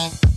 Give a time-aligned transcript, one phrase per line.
[0.00, 0.29] Bye.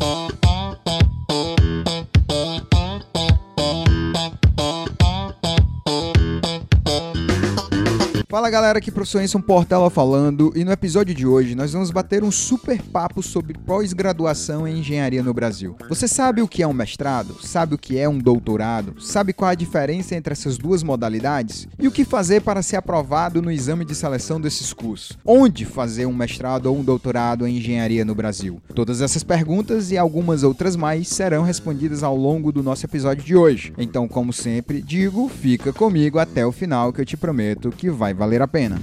[8.34, 12.24] Fala galera, aqui professor Enson Portela falando e no episódio de hoje nós vamos bater
[12.24, 15.76] um super papo sobre pós-graduação em engenharia no Brasil.
[15.88, 17.38] Você sabe o que é um mestrado?
[17.44, 19.00] Sabe o que é um doutorado?
[19.00, 21.68] Sabe qual a diferença entre essas duas modalidades?
[21.78, 25.16] E o que fazer para ser aprovado no exame de seleção desses cursos?
[25.24, 28.60] Onde fazer um mestrado ou um doutorado em engenharia no Brasil?
[28.74, 33.36] Todas essas perguntas e algumas outras mais serão respondidas ao longo do nosso episódio de
[33.36, 33.72] hoje.
[33.78, 38.23] Então, como sempre, digo, fica comigo até o final que eu te prometo que vai
[38.24, 38.82] valer a pena.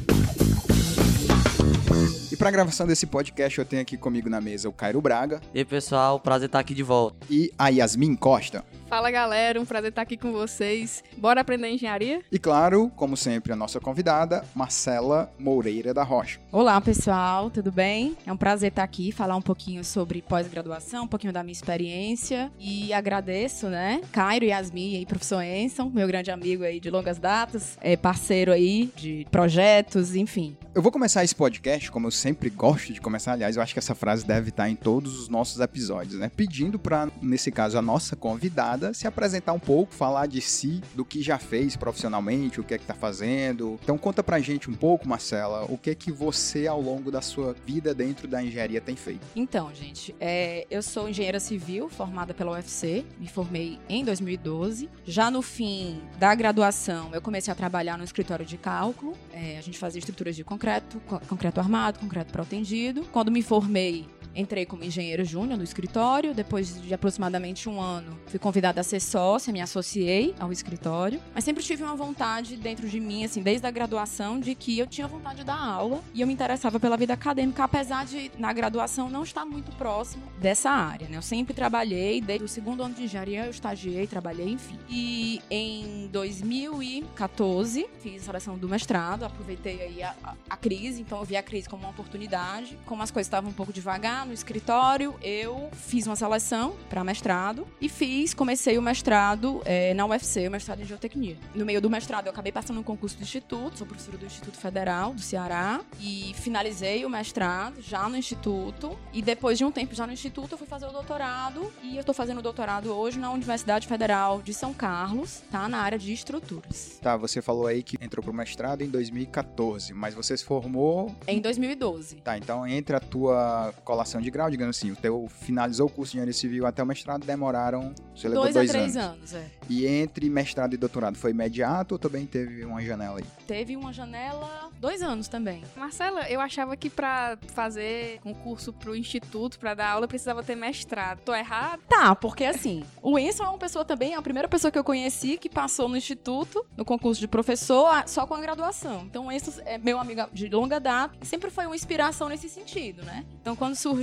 [2.30, 5.40] E para a gravação desse podcast, eu tenho aqui comigo na mesa o Cairo Braga.
[5.54, 7.16] E aí, pessoal, prazer estar aqui de volta.
[7.30, 8.62] E a Yasmin Costa.
[8.90, 11.04] Fala galera, um prazer estar aqui com vocês.
[11.16, 12.22] Bora aprender engenharia?
[12.32, 16.40] E claro, como sempre, a nossa convidada, Marcela Moreira da Rocha.
[16.50, 18.16] Olá pessoal, tudo bem?
[18.26, 22.50] É um prazer estar aqui, falar um pouquinho sobre pós-graduação, um pouquinho da minha experiência
[22.58, 27.20] e agradeço, né, Cairo e Yasmin e professor Enson, meu grande amigo aí de longas
[27.20, 30.56] datas, é parceiro aí de projetos, enfim.
[30.74, 33.78] Eu vou começar esse podcast, como eu sempre gosto de começar, aliás, eu acho que
[33.78, 36.28] essa frase deve estar em todos os nossos episódios, né?
[36.34, 41.04] Pedindo para, nesse caso, a nossa convidada se apresentar um pouco, falar de si, do
[41.04, 43.78] que já fez profissionalmente, o que é que tá fazendo.
[43.82, 47.20] Então conta pra gente um pouco, Marcela, o que é que você, ao longo da
[47.20, 49.26] sua vida dentro da engenharia, tem feito.
[49.34, 54.88] Então, gente, é, eu sou engenheira civil, formada pela UFC, me formei em 2012.
[55.04, 59.14] Já no fim da graduação, eu comecei a trabalhar no escritório de cálculo.
[59.32, 63.04] É, a gente fazia estruturas de concreto, concreto armado, concreto protendido.
[63.12, 66.34] Quando me formei, Entrei como engenheiro júnior no escritório.
[66.34, 71.20] Depois de aproximadamente um ano, fui convidada a ser sócia, me associei ao escritório.
[71.34, 74.86] Mas sempre tive uma vontade dentro de mim, assim, desde a graduação, de que eu
[74.86, 78.52] tinha vontade de dar aula e eu me interessava pela vida acadêmica, apesar de na
[78.52, 81.16] graduação não estar muito próximo dessa área, né?
[81.16, 84.78] Eu sempre trabalhei, desde o segundo ano de engenharia eu estagiei, trabalhei, enfim.
[84.88, 91.18] E em 2014 fiz a seleção do mestrado, aproveitei aí a, a, a crise, então
[91.18, 92.78] eu vi a crise como uma oportunidade.
[92.86, 97.66] Como as coisas estavam um pouco devagar no escritório, eu fiz uma seleção para mestrado
[97.80, 101.36] e fiz, comecei o mestrado é, na UFC, o mestrado em geotecnia.
[101.54, 104.58] No meio do mestrado, eu acabei passando um concurso do instituto, sou professora do Instituto
[104.58, 108.98] Federal do Ceará e finalizei o mestrado já no instituto.
[109.12, 112.04] E depois de um tempo já no instituto, eu fui fazer o doutorado e eu
[112.04, 115.68] tô fazendo o doutorado hoje na Universidade Federal de São Carlos, tá?
[115.68, 116.98] Na área de estruturas.
[117.00, 121.40] Tá, você falou aí que entrou pro mestrado em 2014, mas você se formou em
[121.40, 122.16] 2012.
[122.16, 126.12] Tá, então entre a tua colação de grau, digamos assim, o teu finalizou o curso
[126.12, 129.34] de engenharia civil até o mestrado demoraram, você levou dois, dois a três anos.
[129.34, 129.50] anos, é.
[129.68, 133.24] E entre mestrado e doutorado foi imediato ou também teve uma janela aí?
[133.46, 135.62] Teve uma janela, dois anos também.
[135.76, 141.20] Marcela, eu achava que pra fazer concurso pro instituto, pra dar aula, precisava ter mestrado.
[141.20, 141.80] Tô errado?
[141.88, 144.84] Tá, porque assim, o Enson é uma pessoa também, é a primeira pessoa que eu
[144.84, 149.02] conheci que passou no instituto, no concurso de professor, só com a graduação.
[149.04, 153.02] Então, o Enson é meu amigo de longa data sempre foi uma inspiração nesse sentido,
[153.02, 153.24] né?
[153.40, 153.99] Então, quando surgiu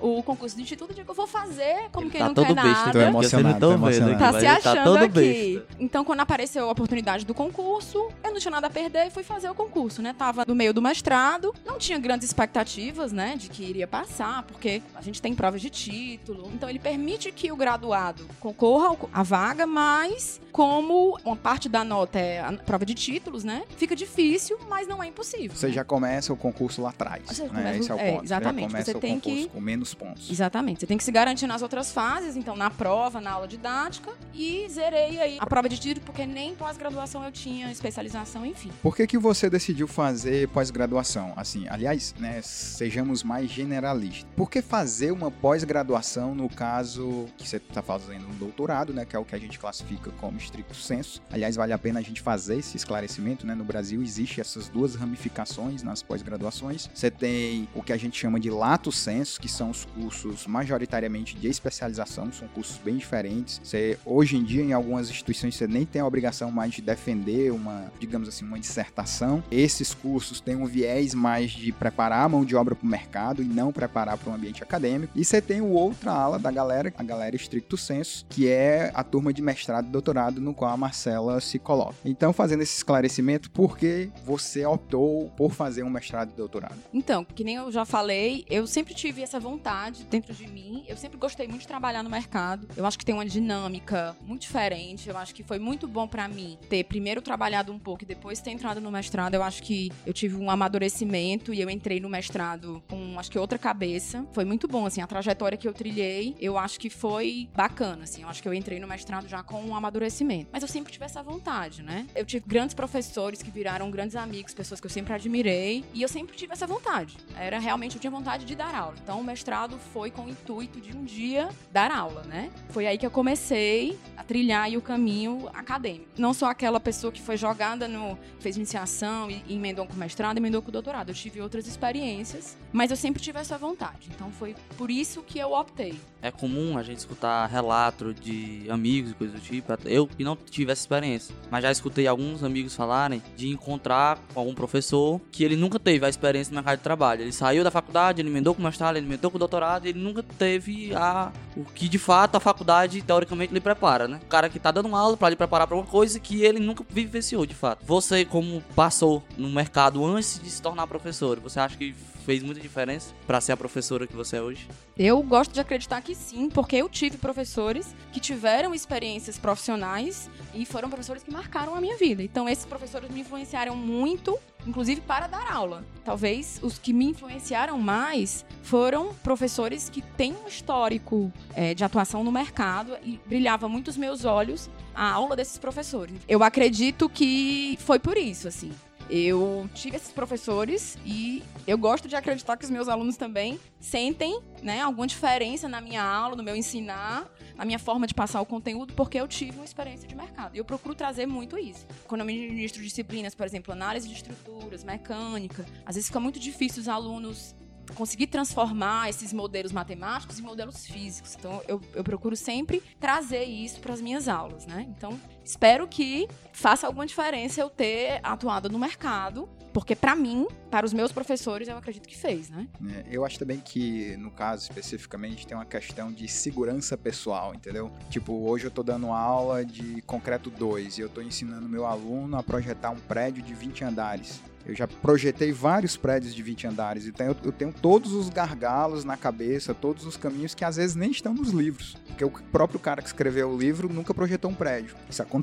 [0.00, 2.46] o concurso do instituto, eu digo, eu vou fazer, como Ele quem tá não todo
[2.46, 2.92] quer besta, nada.
[2.92, 3.06] Tô né?
[3.06, 4.18] emocionado, Porque vocês não tô tão vendo emocionado.
[4.18, 5.10] Tá se ele tá achando todo aqui.
[5.10, 5.76] besta.
[5.78, 9.22] Então, quando apareceu a oportunidade do concurso, eu não tinha nada a perder e fui
[9.22, 10.14] fazer o concurso, né?
[10.16, 14.82] Tava no meio do mestrado, não tinha grandes expectativas, né, de que iria passar, porque
[14.94, 16.50] a gente tem provas de título.
[16.54, 22.18] Então, ele permite que o graduado concorra à vaga, mas como uma parte da nota
[22.18, 23.62] é a prova de títulos, né?
[23.76, 25.56] Fica difícil, mas não é impossível.
[25.56, 25.72] Você né?
[25.72, 27.48] já começa o concurso lá atrás, Você né?
[27.48, 28.24] começa- Esse é o é, ponto.
[28.24, 28.62] exatamente.
[28.62, 30.28] Já começa Você o tem concurso que- com menos pontos.
[30.28, 30.80] Exatamente.
[30.80, 34.66] Você tem que se garantir nas outras fases, então na prova, na aula didática, e
[34.68, 38.72] zerei aí a prova de título, porque nem pós-graduação eu tinha especialização, enfim.
[38.82, 41.34] Por que, que você decidiu fazer pós-graduação?
[41.36, 44.26] Assim, aliás, né, sejamos mais generalistas.
[44.34, 49.14] Por que fazer uma pós-graduação no caso que você está fazendo um doutorado, né, que
[49.14, 51.22] é o que a gente classifica como estricto senso?
[51.30, 53.54] Aliás, vale a pena a gente fazer esse esclarecimento, né?
[53.54, 56.88] No Brasil existe essas duas ramificações nas pós-graduações.
[56.92, 61.36] Você tem o que a gente chama de lato senso, que são os cursos majoritariamente
[61.36, 63.60] de especialização, são cursos bem diferentes.
[63.62, 67.52] Você hoje em dia em algumas instituições você nem tem a obrigação mais de defender
[67.52, 69.42] uma, digamos assim, uma dissertação.
[69.50, 73.42] Esses cursos têm um viés mais de preparar a mão de obra para o mercado
[73.42, 75.12] e não preparar para um ambiente acadêmico.
[75.14, 79.32] E você tem outra ala da galera, a galera estricto senso, que é a turma
[79.32, 81.94] de mestrado e doutorado doutorado no qual a Marcela se coloca.
[82.04, 86.76] Então, fazendo esse esclarecimento, por que você optou por fazer um mestrado e doutorado?
[86.92, 90.84] Então, que nem eu já falei, eu sempre tive essa vontade dentro de mim.
[90.88, 92.68] Eu sempre gostei muito de trabalhar no mercado.
[92.76, 95.08] Eu acho que tem uma dinâmica muito diferente.
[95.08, 98.40] Eu acho que foi muito bom para mim ter primeiro trabalhado um pouco e depois
[98.40, 99.34] ter entrado no mestrado.
[99.34, 103.38] Eu acho que eu tive um amadurecimento e eu entrei no mestrado com acho que
[103.38, 104.26] outra cabeça.
[104.32, 108.22] Foi muito bom assim, a trajetória que eu trilhei, eu acho que foi bacana assim.
[108.22, 110.17] Eu acho que eu entrei no mestrado já com um amadurecimento.
[110.52, 112.06] Mas eu sempre tive essa vontade, né?
[112.14, 116.08] Eu tive grandes professores que viraram grandes amigos, pessoas que eu sempre admirei, e eu
[116.08, 117.16] sempre tive essa vontade.
[117.36, 118.94] Era realmente eu tinha vontade de dar aula.
[119.02, 122.50] Então o mestrado foi com o intuito de um dia dar aula, né?
[122.70, 126.06] Foi aí que eu comecei a trilhar o caminho acadêmico.
[126.18, 129.96] Não sou aquela pessoa que foi jogada no fez iniciação e, e emendou com o
[129.96, 131.10] mestrado, emendou com doutorado.
[131.10, 134.08] Eu tive outras experiências, mas eu sempre tive essa vontade.
[134.14, 135.98] Então foi por isso que eu optei.
[136.20, 139.72] É comum a gente escutar relato de amigos e coisas do tipo.
[139.84, 144.40] Eu que não tive essa experiência, mas já escutei alguns amigos falarem de encontrar com
[144.40, 147.22] algum professor que ele nunca teve a experiência no mercado de trabalho.
[147.22, 149.98] Ele saiu da faculdade, ele emendou com o mestrado, ele emendou com o doutorado, ele
[149.98, 154.20] nunca teve a o que de fato a faculdade teoricamente lhe prepara, né?
[154.22, 156.60] O cara que tá dando uma aula para lhe preparar para uma coisa que ele
[156.60, 157.84] nunca vivenciou de fato.
[157.84, 161.94] Você como passou no mercado antes de se tornar professor, você acha que
[162.28, 164.68] fez muita diferença para ser a professora que você é hoje?
[164.98, 170.64] Eu gosto de acreditar que sim, porque eu tive professores que tiveram experiências profissionais e
[170.64, 172.22] foram professores que marcaram a minha vida.
[172.22, 175.84] Então, esses professores me influenciaram muito, inclusive para dar aula.
[176.04, 182.24] Talvez os que me influenciaram mais foram professores que têm um histórico é, de atuação
[182.24, 186.16] no mercado e brilhava muito os meus olhos a aula desses professores.
[186.28, 188.72] Eu acredito que foi por isso, assim.
[189.10, 194.40] Eu tive esses professores e eu gosto de acreditar que os meus alunos também sentem
[194.62, 198.46] né, alguma diferença na minha aula, no meu ensinar, na minha forma de passar o
[198.46, 200.54] conteúdo, porque eu tive uma experiência de mercado.
[200.54, 201.86] E eu procuro trazer muito isso.
[202.06, 206.82] Quando eu ministro disciplinas, por exemplo, análise de estruturas, mecânica, às vezes fica muito difícil
[206.82, 207.54] os alunos
[207.94, 211.34] conseguir transformar esses modelos matemáticos em modelos físicos.
[211.38, 214.86] Então, eu, eu procuro sempre trazer isso para as minhas aulas, né?
[214.96, 220.84] Então, espero que faça alguma diferença eu ter atuado no mercado, porque para mim, para
[220.84, 222.68] os meus professores, eu acredito que fez, né?
[222.86, 227.90] É, eu acho também que, no caso especificamente, tem uma questão de segurança pessoal, entendeu?
[228.10, 232.36] Tipo, hoje eu tô dando aula de concreto 2 e eu tô ensinando meu aluno
[232.36, 234.42] a projetar um prédio de 20 andares.
[234.68, 239.02] Eu já projetei vários prédios de 20 andares, então eu, eu, tenho todos os gargalos
[239.02, 241.96] na cabeça, todos os caminhos que às vezes nem estão nos livros.
[242.06, 244.94] Porque o próprio cara que escreveu o livro nunca projetou um prédio.
[245.08, 245.37] Isso acontece.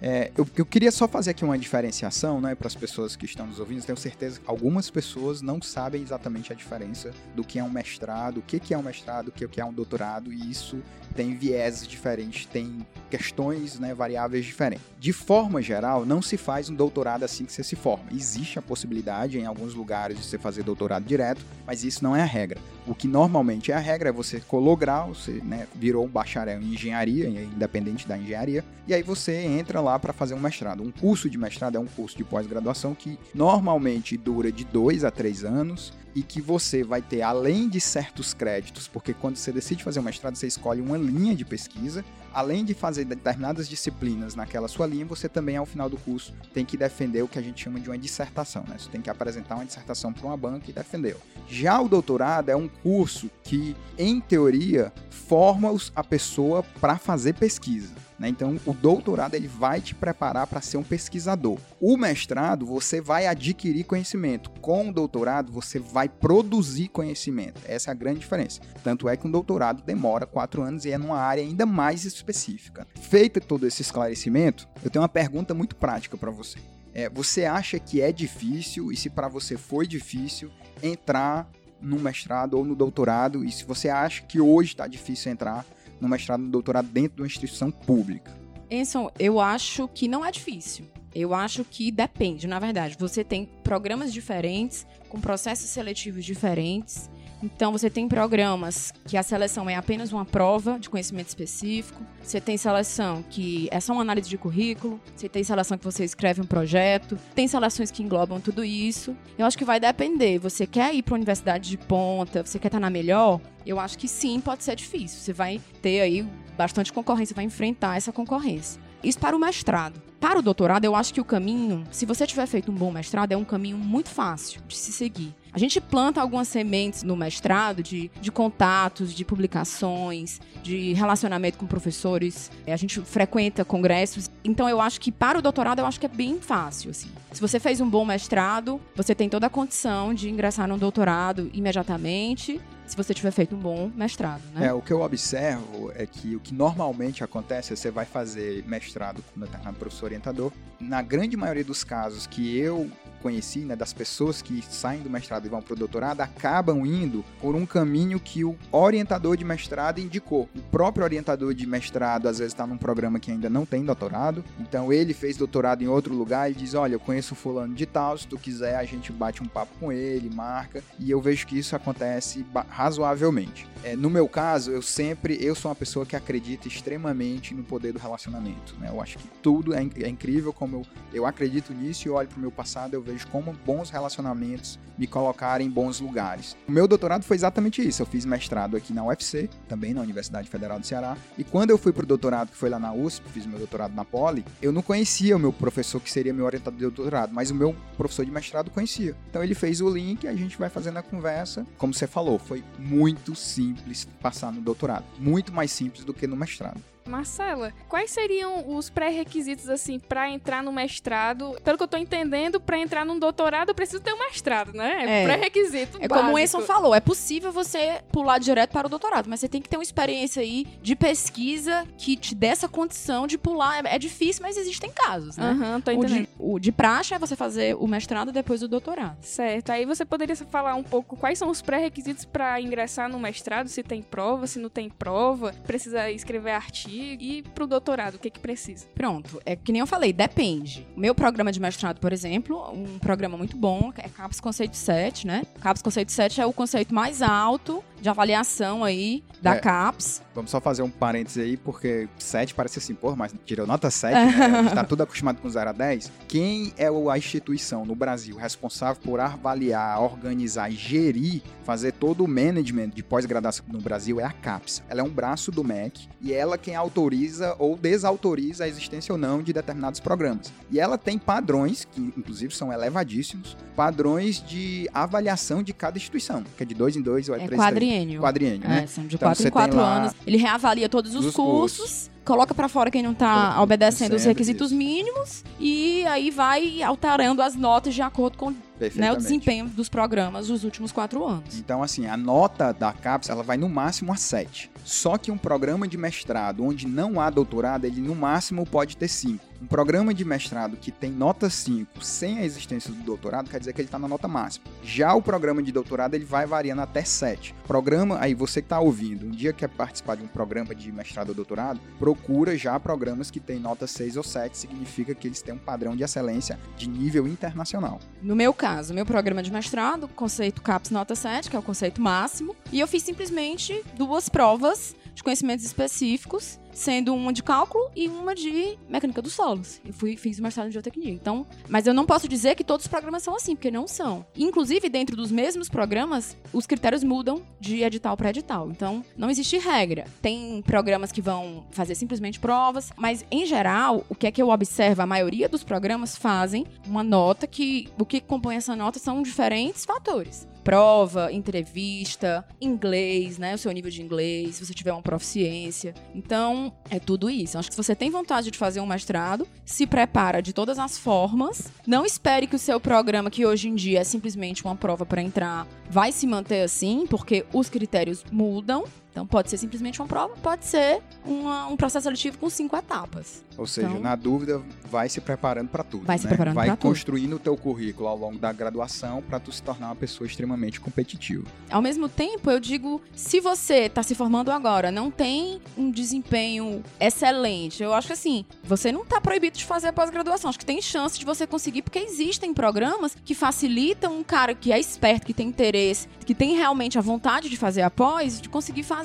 [0.00, 3.46] É, eu, eu, queria só fazer aqui uma diferenciação, né, para as pessoas que estão
[3.46, 3.84] nos ouvindo.
[3.84, 8.38] Tenho certeza que algumas pessoas não sabem exatamente a diferença do que é um mestrado,
[8.38, 10.82] o que, que é um mestrado, o que é um doutorado, e isso
[11.14, 14.84] tem vieses diferentes, tem questões, né, variáveis diferentes.
[15.04, 18.06] De forma geral, não se faz um doutorado assim que você se forma.
[18.10, 22.22] Existe a possibilidade em alguns lugares de você fazer doutorado direto, mas isso não é
[22.22, 22.58] a regra.
[22.86, 26.58] O que normalmente é a regra é você colou grau, você né, virou um bacharel
[26.58, 30.82] em engenharia, independente da engenharia, e aí você entra lá para fazer um mestrado.
[30.82, 35.10] Um curso de mestrado é um curso de pós-graduação que normalmente dura de dois a
[35.10, 39.82] três anos e que você vai ter além de certos créditos, porque quando você decide
[39.82, 44.68] fazer um mestrado, você escolhe uma linha de pesquisa, além de fazer determinadas disciplinas naquela
[44.68, 47.62] sua linha, você também ao final do curso tem que defender o que a gente
[47.62, 48.76] chama de uma dissertação, né?
[48.78, 51.16] Você tem que apresentar uma dissertação para uma banca e defender.
[51.48, 58.03] Já o doutorado é um curso que, em teoria, forma a pessoa para fazer pesquisa.
[58.18, 58.28] Né?
[58.28, 61.58] Então, o doutorado ele vai te preparar para ser um pesquisador.
[61.80, 64.50] O mestrado, você vai adquirir conhecimento.
[64.60, 67.60] Com o doutorado, você vai produzir conhecimento.
[67.66, 68.60] Essa é a grande diferença.
[68.82, 72.86] Tanto é que um doutorado demora quatro anos e é numa área ainda mais específica.
[73.00, 76.58] Feito todo esse esclarecimento, eu tenho uma pergunta muito prática para você.
[76.94, 82.54] É, você acha que é difícil, e se para você foi difícil, entrar no mestrado
[82.54, 85.66] ou no doutorado, e se você acha que hoje está difícil entrar
[86.04, 88.32] no mestrado e doutorado dentro de uma instituição pública?
[88.70, 90.86] Enson, eu acho que não é difícil.
[91.14, 92.96] Eu acho que depende, na verdade.
[92.98, 97.08] Você tem programas diferentes, com processos seletivos diferentes.
[97.44, 102.02] Então, você tem programas que a seleção é apenas uma prova de conhecimento específico.
[102.22, 104.98] Você tem seleção que é só uma análise de currículo.
[105.14, 107.18] Você tem seleção que você escreve um projeto.
[107.34, 109.14] Tem seleções que englobam tudo isso.
[109.36, 110.38] Eu acho que vai depender.
[110.38, 112.42] Você quer ir para universidade de ponta?
[112.42, 113.42] Você quer estar na melhor?
[113.66, 115.20] Eu acho que sim, pode ser difícil.
[115.20, 118.80] Você vai ter aí bastante concorrência, vai enfrentar essa concorrência.
[119.02, 120.00] Isso para o mestrado.
[120.24, 123.32] Para o doutorado, eu acho que o caminho, se você tiver feito um bom mestrado,
[123.32, 125.34] é um caminho muito fácil de se seguir.
[125.52, 131.66] A gente planta algumas sementes no mestrado de, de contatos, de publicações, de relacionamento com
[131.66, 132.50] professores.
[132.66, 134.30] É, a gente frequenta congressos.
[134.42, 137.10] Então eu acho que para o doutorado eu acho que é bem fácil, assim.
[137.30, 141.50] Se você fez um bom mestrado, você tem toda a condição de ingressar no doutorado
[141.52, 144.66] imediatamente se você tiver feito um bom mestrado, né?
[144.66, 148.64] É, o que eu observo é que o que normalmente acontece é você vai fazer
[148.66, 150.52] mestrado com um determinado professor orientador.
[150.80, 152.90] Na grande maioria dos casos que eu
[153.24, 157.24] conheci, né, das pessoas que saem do mestrado e vão para o doutorado, acabam indo
[157.40, 160.46] por um caminho que o orientador de mestrado indicou.
[160.54, 164.44] O próprio orientador de mestrado, às vezes, está num programa que ainda não tem doutorado,
[164.60, 168.18] então ele fez doutorado em outro lugar e diz: Olha, eu conheço fulano de tal,
[168.18, 171.58] se tu quiser, a gente bate um papo com ele, marca, e eu vejo que
[171.58, 173.66] isso acontece razoavelmente.
[173.82, 177.92] É, no meu caso, eu sempre, eu sou uma pessoa que acredita extremamente no poder
[177.92, 178.74] do relacionamento.
[178.78, 178.88] Né?
[178.88, 182.38] Eu acho que tudo é, é incrível como eu, eu acredito nisso e olho para
[182.38, 186.56] o meu passado, eu vejo como bons relacionamentos me colocaram em bons lugares.
[186.66, 188.02] O meu doutorado foi exatamente isso.
[188.02, 191.78] Eu fiz mestrado aqui na UFC, também na Universidade Federal do Ceará, e quando eu
[191.78, 194.72] fui para o doutorado, que foi lá na USP, fiz meu doutorado na Poli, eu
[194.72, 198.24] não conhecia o meu professor que seria meu orientador de doutorado, mas o meu professor
[198.24, 199.14] de mestrado conhecia.
[199.28, 201.66] Então ele fez o link, a gente vai fazendo a conversa.
[201.76, 205.04] Como você falou, foi muito simples passar no doutorado.
[205.18, 206.80] Muito mais simples do que no mestrado.
[207.08, 211.56] Marcela, quais seriam os pré-requisitos assim para entrar no mestrado?
[211.62, 215.22] Pelo que eu tô entendendo, para entrar num doutorado eu preciso ter um mestrado, né?
[215.22, 215.98] É, pré-requisito.
[216.00, 219.48] É como o Enson falou, é possível você pular direto para o doutorado, mas você
[219.48, 223.84] tem que ter uma experiência aí de pesquisa que te dê essa condição de pular.
[223.84, 225.50] É, é difícil, mas existem casos, né?
[225.50, 226.22] Uhum, tô o, entendendo.
[226.22, 229.22] de, o de praxe é você fazer o mestrado depois do doutorado.
[229.22, 229.70] Certo.
[229.70, 233.82] Aí você poderia falar um pouco quais são os pré-requisitos para ingressar no mestrado, se
[233.82, 238.40] tem prova, se não tem prova, precisa escrever artigo e pro doutorado, o que que
[238.40, 238.86] precisa?
[238.94, 240.86] Pronto, é que nem eu falei, depende.
[240.96, 245.42] Meu programa de mestrado, por exemplo, um programa muito bom, é CAPES Conceito 7, né?
[245.60, 249.58] CAPES Conceito 7 é o conceito mais alto de avaliação aí da É.
[249.60, 250.22] CAPES.
[250.34, 254.12] Vamos só fazer um parêntese aí, porque 7 parece assim, pô, mas tirou nota 7,
[254.14, 254.46] né?
[254.58, 256.12] A gente tá tudo acostumado com 0 a 10.
[256.28, 262.28] Quem é a instituição no Brasil responsável por avaliar, organizar e gerir, fazer todo o
[262.28, 264.82] management de pós-graduação no Brasil é a CAPES.
[264.88, 269.18] Ela é um braço do MEC e ela quem autoriza ou desautoriza a existência ou
[269.18, 270.52] não de determinados programas.
[270.70, 276.62] E ela tem padrões, que inclusive são elevadíssimos, padrões de avaliação de cada instituição, que
[276.62, 277.93] é de dois em dois ou é, É três em três.
[277.94, 278.20] Quadriênio.
[278.20, 278.82] Quadriênio, né?
[278.84, 280.12] É, são de Então, quatro em quatro anos.
[280.26, 282.10] Ele reavalia todos os os cursos, cursos.
[282.24, 284.78] Coloca pra fora quem não tá obedecendo os Sempre requisitos isso.
[284.78, 288.54] mínimos e aí vai alterando as notas de acordo com
[288.94, 291.58] né, o desempenho dos programas dos últimos quatro anos.
[291.58, 294.70] Então, assim, a nota da CAPES, ela vai no máximo a 7.
[294.84, 299.08] Só que um programa de mestrado onde não há doutorado, ele no máximo pode ter
[299.08, 299.42] 5.
[299.62, 303.72] Um programa de mestrado que tem nota 5 sem a existência do doutorado, quer dizer
[303.72, 304.66] que ele está na nota máxima.
[304.82, 307.54] Já o programa de doutorado, ele vai variando até 7.
[307.66, 311.30] Programa, aí você que está ouvindo, um dia quer participar de um programa de mestrado
[311.30, 312.13] ou doutorado, procura
[312.56, 316.02] já programas que têm nota 6 ou 7, significa que eles têm um padrão de
[316.02, 318.00] excelência de nível internacional.
[318.22, 322.00] No meu caso, meu programa de mestrado, conceito CAPES nota 7, que é o conceito
[322.00, 328.08] máximo, e eu fiz simplesmente duas provas de conhecimentos específicos, sendo uma de cálculo e
[328.08, 329.80] uma de mecânica dos solos.
[329.84, 331.12] Eu fui, fiz o mestrado em geotecnia.
[331.12, 334.26] Então, mas eu não posso dizer que todos os programas são assim, porque não são.
[334.36, 338.70] Inclusive, dentro dos mesmos programas, os critérios mudam de edital para edital.
[338.70, 340.04] Então, não existe regra.
[340.20, 344.48] Tem programas que vão fazer simplesmente provas, mas em geral, o que é que eu
[344.48, 345.02] observo?
[345.02, 349.84] A maioria dos programas fazem uma nota que o que compõe essa nota são diferentes
[349.84, 350.48] fatores.
[350.64, 353.54] Prova, entrevista, inglês, né?
[353.54, 355.94] O seu nível de inglês, se você tiver uma proficiência.
[356.14, 357.58] Então, é tudo isso.
[357.58, 360.96] Acho que se você tem vontade de fazer um mestrado, se prepara de todas as
[360.96, 361.70] formas.
[361.86, 365.22] Não espere que o seu programa, que hoje em dia é simplesmente uma prova para
[365.22, 368.84] entrar, vai se manter assim, porque os critérios mudam.
[369.14, 373.44] Então, pode ser simplesmente uma prova, pode ser uma- um processo seletivo com cinco etapas.
[373.56, 376.04] Ou seja, Então- na dúvida, vai se preparando para tudo.
[376.04, 376.30] Vai se né?
[376.30, 376.88] preparando Vai pra tudo.
[376.90, 380.80] construindo o teu currículo ao longo da graduação para tu se tornar uma pessoa extremamente
[380.80, 381.46] competitiva.
[381.70, 386.82] Ao mesmo tempo, eu digo, se você tá se formando agora, não tem um desempenho
[386.98, 390.48] excelente, eu acho que assim, você não tá proibido de fazer a pós-graduação.
[390.50, 394.72] Acho que tem chance de você conseguir, porque existem programas que facilitam um cara que
[394.72, 398.48] é esperto, que tem interesse, que tem realmente a vontade de fazer a pós, de
[398.48, 399.03] conseguir fazer,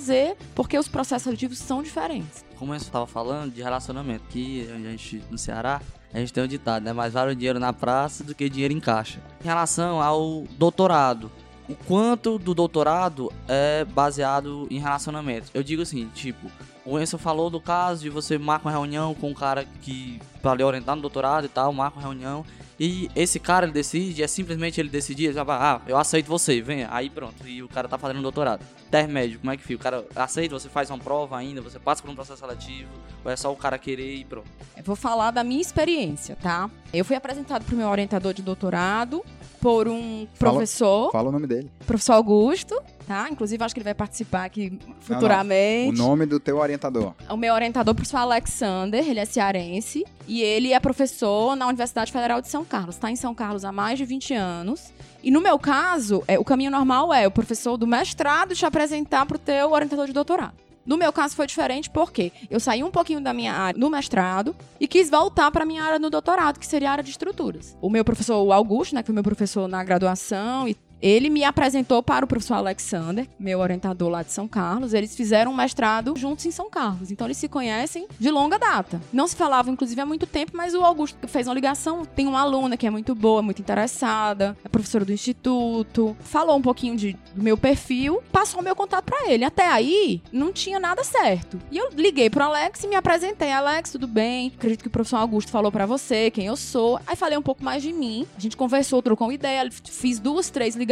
[0.56, 2.46] porque os processos seletivos são diferentes.
[2.58, 5.82] Como eu estava falando de relacionamento, que a gente no Ceará,
[6.14, 6.94] a gente tem um ditado, né?
[6.94, 9.20] Mais vale o dinheiro na praça do que dinheiro em caixa.
[9.44, 11.32] Em relação ao doutorado,
[11.70, 15.52] o quanto do doutorado é baseado em relacionamento.
[15.54, 16.52] Eu digo assim, tipo,
[16.84, 20.56] o Enzo falou do caso de você marcar uma reunião com um cara que para
[20.56, 22.44] lhe orientar no doutorado e tal, marca uma reunião
[22.80, 26.62] e esse cara ele decide, é simplesmente ele decidir, já vai, ah, eu aceito você,
[26.62, 28.66] venha, aí pronto, e o cara tá fazendo um doutorado.
[28.88, 29.80] Intermédio, como é que fica?
[29.80, 32.90] O cara aceita, você faz uma prova ainda, você passa por um processo seletivo,
[33.24, 34.48] ou é só o cara querer e pronto?
[34.78, 36.70] Eu vou falar da minha experiência, tá?
[36.94, 39.26] Eu fui apresentado pro meu orientador de doutorado
[39.62, 41.70] por um Fala- professor, Fala o nome dele.
[41.86, 43.28] professor Augusto, tá?
[43.30, 46.00] Inclusive acho que ele vai participar aqui futuramente.
[46.00, 47.14] O nome do teu orientador.
[47.30, 52.42] O meu orientador, professor Alexander, ele é cearense e ele é professor na Universidade Federal
[52.42, 52.96] de São Carlos.
[52.96, 54.94] Está em São Carlos há mais de 20 anos.
[55.22, 59.26] E no meu caso, é, o caminho normal é o professor do mestrado te apresentar
[59.26, 60.54] para o teu orientador de doutorado.
[60.90, 64.56] No meu caso foi diferente porque eu saí um pouquinho da minha área no mestrado
[64.80, 67.78] e quis voltar para minha área no doutorado, que seria a área de estruturas.
[67.80, 71.44] O meu professor o Augusto, né, que foi meu professor na graduação e ele me
[71.44, 74.94] apresentou para o professor Alexander, meu orientador lá de São Carlos.
[74.94, 77.12] Eles fizeram um mestrado juntos em São Carlos.
[77.12, 79.02] Então eles se conhecem de longa data.
[79.12, 82.06] Não se falavam, inclusive, há muito tempo, mas o Augusto fez uma ligação.
[82.06, 86.16] Tem uma aluna que é muito boa, muito interessada, é professora do instituto.
[86.20, 89.46] Falou um pouquinho de, do meu perfil, passou o meu contato para ele.
[89.46, 91.60] Até aí, não tinha nada certo.
[91.72, 93.52] E eu liguei pro Alex e me apresentei.
[93.52, 94.52] Alex, tudo bem?
[94.56, 97.00] Acredito que o professor Augusto falou para você quem eu sou.
[97.08, 98.28] Aí falei um pouco mais de mim.
[98.38, 99.70] A gente conversou, trocou uma ideia.
[99.72, 100.89] Fiz duas, três ligações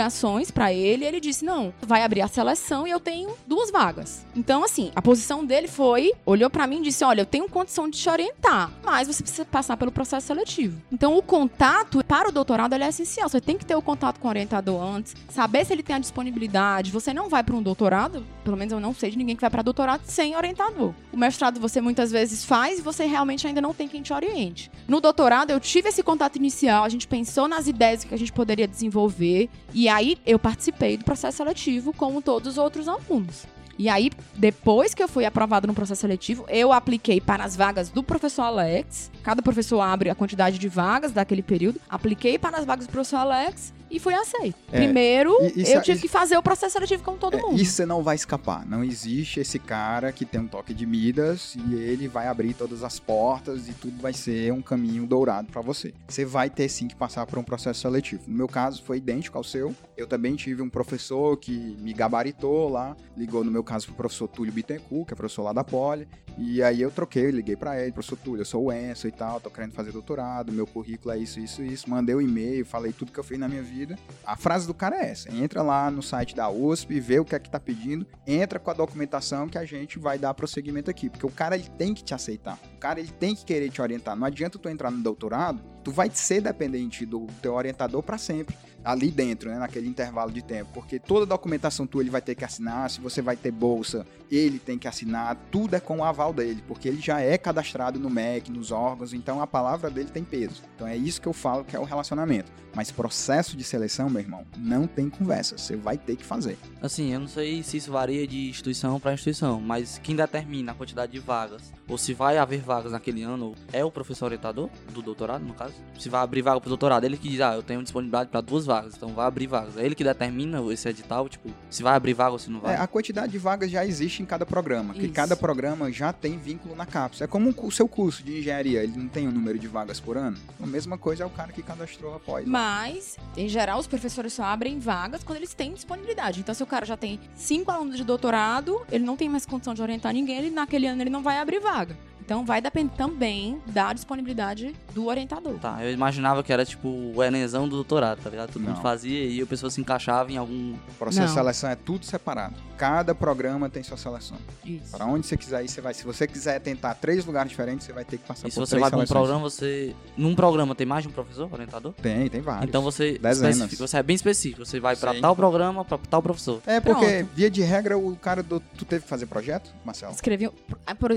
[0.53, 1.05] para ele.
[1.05, 4.25] Ele disse: Não, vai abrir a seleção e eu tenho duas vagas.
[4.35, 7.89] Então, assim, a posição dele foi: olhou para mim e disse: Olha, eu tenho condição
[7.89, 10.81] de te orientar, mas você precisa passar pelo processo seletivo.
[10.91, 13.29] Então, o contato para o doutorado é essencial.
[13.29, 15.99] Você tem que ter o contato com o orientador antes, saber se ele tem a
[15.99, 16.91] disponibilidade.
[16.91, 19.49] Você não vai para um doutorado, pelo menos eu não sei de ninguém que vai
[19.49, 20.93] para doutorado sem orientador.
[21.11, 24.71] O mestrado você muitas vezes faz e você realmente ainda não tem quem te oriente.
[24.87, 28.31] No doutorado, eu tive esse contato inicial, a gente pensou nas ideias que a gente
[28.31, 33.45] poderia desenvolver, e aí eu participei do processo seletivo como todos os outros alunos.
[33.79, 37.89] E aí, depois que eu fui aprovado no processo seletivo, eu apliquei para as vagas
[37.89, 39.11] do professor Alex.
[39.21, 41.79] Cada professor abre a quantidade de vagas daquele período.
[41.87, 44.55] Apliquei para as vagas do professor Alex e fui aceito.
[44.71, 47.41] É, Primeiro, e- isso- eu tive isso- que fazer o processo seletivo como todo É,
[47.41, 47.59] mundo.
[47.59, 48.65] isso você não vai escapar.
[48.65, 52.83] Não existe esse cara que tem um toque de Midas e ele vai abrir todas
[52.83, 55.93] as portas e tudo vai ser um caminho dourado pra você.
[56.07, 58.23] Você vai ter sim que passar por um processo seletivo.
[58.27, 59.73] No meu caso foi idêntico ao seu.
[59.97, 64.27] Eu também tive um professor que me gabaritou lá, ligou no meu caso pro professor
[64.27, 67.91] Túlio Bittencourt, que é professor lá da Poli, e aí eu troquei, liguei pra ele,
[67.91, 71.17] professor Túlio, eu sou o Enzo e tal, tô querendo fazer doutorado, meu currículo é
[71.17, 71.89] isso, isso, isso.
[71.89, 73.97] Mandei o e-mail, falei tudo que eu fiz na minha vida.
[74.23, 77.33] A frase do cara é essa: entra lá no site da USP, vê o que
[77.33, 81.09] é que tá pedindo, entra com a documentação que a gente vai dar prosseguimento aqui.
[81.09, 82.59] Porque o cara ele tem que te aceitar.
[82.75, 84.15] O cara ele tem que querer te orientar.
[84.15, 88.55] Não adianta tu entrar no doutorado, tu vai ser dependente do teu orientador para sempre.
[88.87, 90.71] Ali dentro, né, naquele intervalo de tempo.
[90.73, 92.89] Porque toda documentação tua ele vai ter que assinar.
[92.89, 95.35] Se você vai ter bolsa, ele tem que assinar.
[95.51, 96.63] Tudo é com o aval dele.
[96.65, 99.13] Porque ele já é cadastrado no MEC, nos órgãos.
[99.13, 100.63] Então a palavra dele tem peso.
[100.73, 102.49] Então é isso que eu falo que é o relacionamento.
[102.73, 105.57] Mas processo de seleção, meu irmão, não tem conversa.
[105.57, 106.57] Você vai ter que fazer.
[106.81, 110.75] Assim, eu não sei se isso varia de instituição para instituição, mas quem determina a
[110.75, 115.01] quantidade de vagas, ou se vai haver vagas naquele ano, é o professor orientador do
[115.01, 115.73] doutorado, no caso.
[115.97, 118.65] Se vai abrir vaga pro doutorado, ele que diz, ah, eu tenho disponibilidade para duas
[118.65, 119.77] vagas, então vai abrir vagas.
[119.77, 122.75] É ele que determina esse edital, tipo, se vai abrir vaga ou se não vai.
[122.75, 126.37] É, a quantidade de vagas já existe em cada programa, que cada programa já tem
[126.37, 127.25] vínculo na cápsula.
[127.25, 130.17] É como o seu curso de engenharia, ele não tem um número de vagas por
[130.17, 130.37] ano.
[130.61, 132.45] A mesma coisa é o cara que cadastrou após.
[132.45, 136.39] Mas, em geral, os professores só abrem vagas quando eles têm disponibilidade.
[136.39, 139.73] Então, se o cara já tem cinco alunos de doutorado, ele não tem mais condição
[139.73, 141.76] de orientar ninguém, ele, naquele ano ele não vai abrir vaga.
[142.19, 145.53] Então, vai depender também da disponibilidade do orientador.
[145.59, 148.51] Tá, eu imaginava que era tipo o Enemzão do doutorado, tá ligado?
[148.51, 148.81] Todo mundo Não.
[148.81, 150.73] fazia e a pessoa se encaixava em algum.
[150.73, 151.27] O processo Não.
[151.27, 152.53] de seleção é tudo separado.
[152.77, 154.35] Cada programa tem sua seleção.
[154.65, 154.91] Isso.
[154.91, 155.93] Para onde você quiser ir, você vai.
[155.93, 158.65] Se você quiser tentar três lugares diferentes, você vai ter que passar E se por
[158.65, 159.17] você três vai pra um seleções.
[159.27, 159.95] programa, você.
[160.17, 161.93] Num programa tem mais de um professor orientador?
[161.93, 162.67] Tem, tem vários.
[162.67, 163.55] Então você, Dezenas.
[163.55, 164.65] especifica- você é bem específico.
[164.65, 165.21] Você vai pra Sim.
[165.21, 166.61] tal programa, pra tal professor.
[166.67, 167.29] É porque, Pronto.
[167.33, 168.59] via de regra, o cara do.
[168.59, 170.11] Tu teve que fazer projeto, Marcelo?
[170.11, 170.47] Escrevi.
[170.47, 170.53] O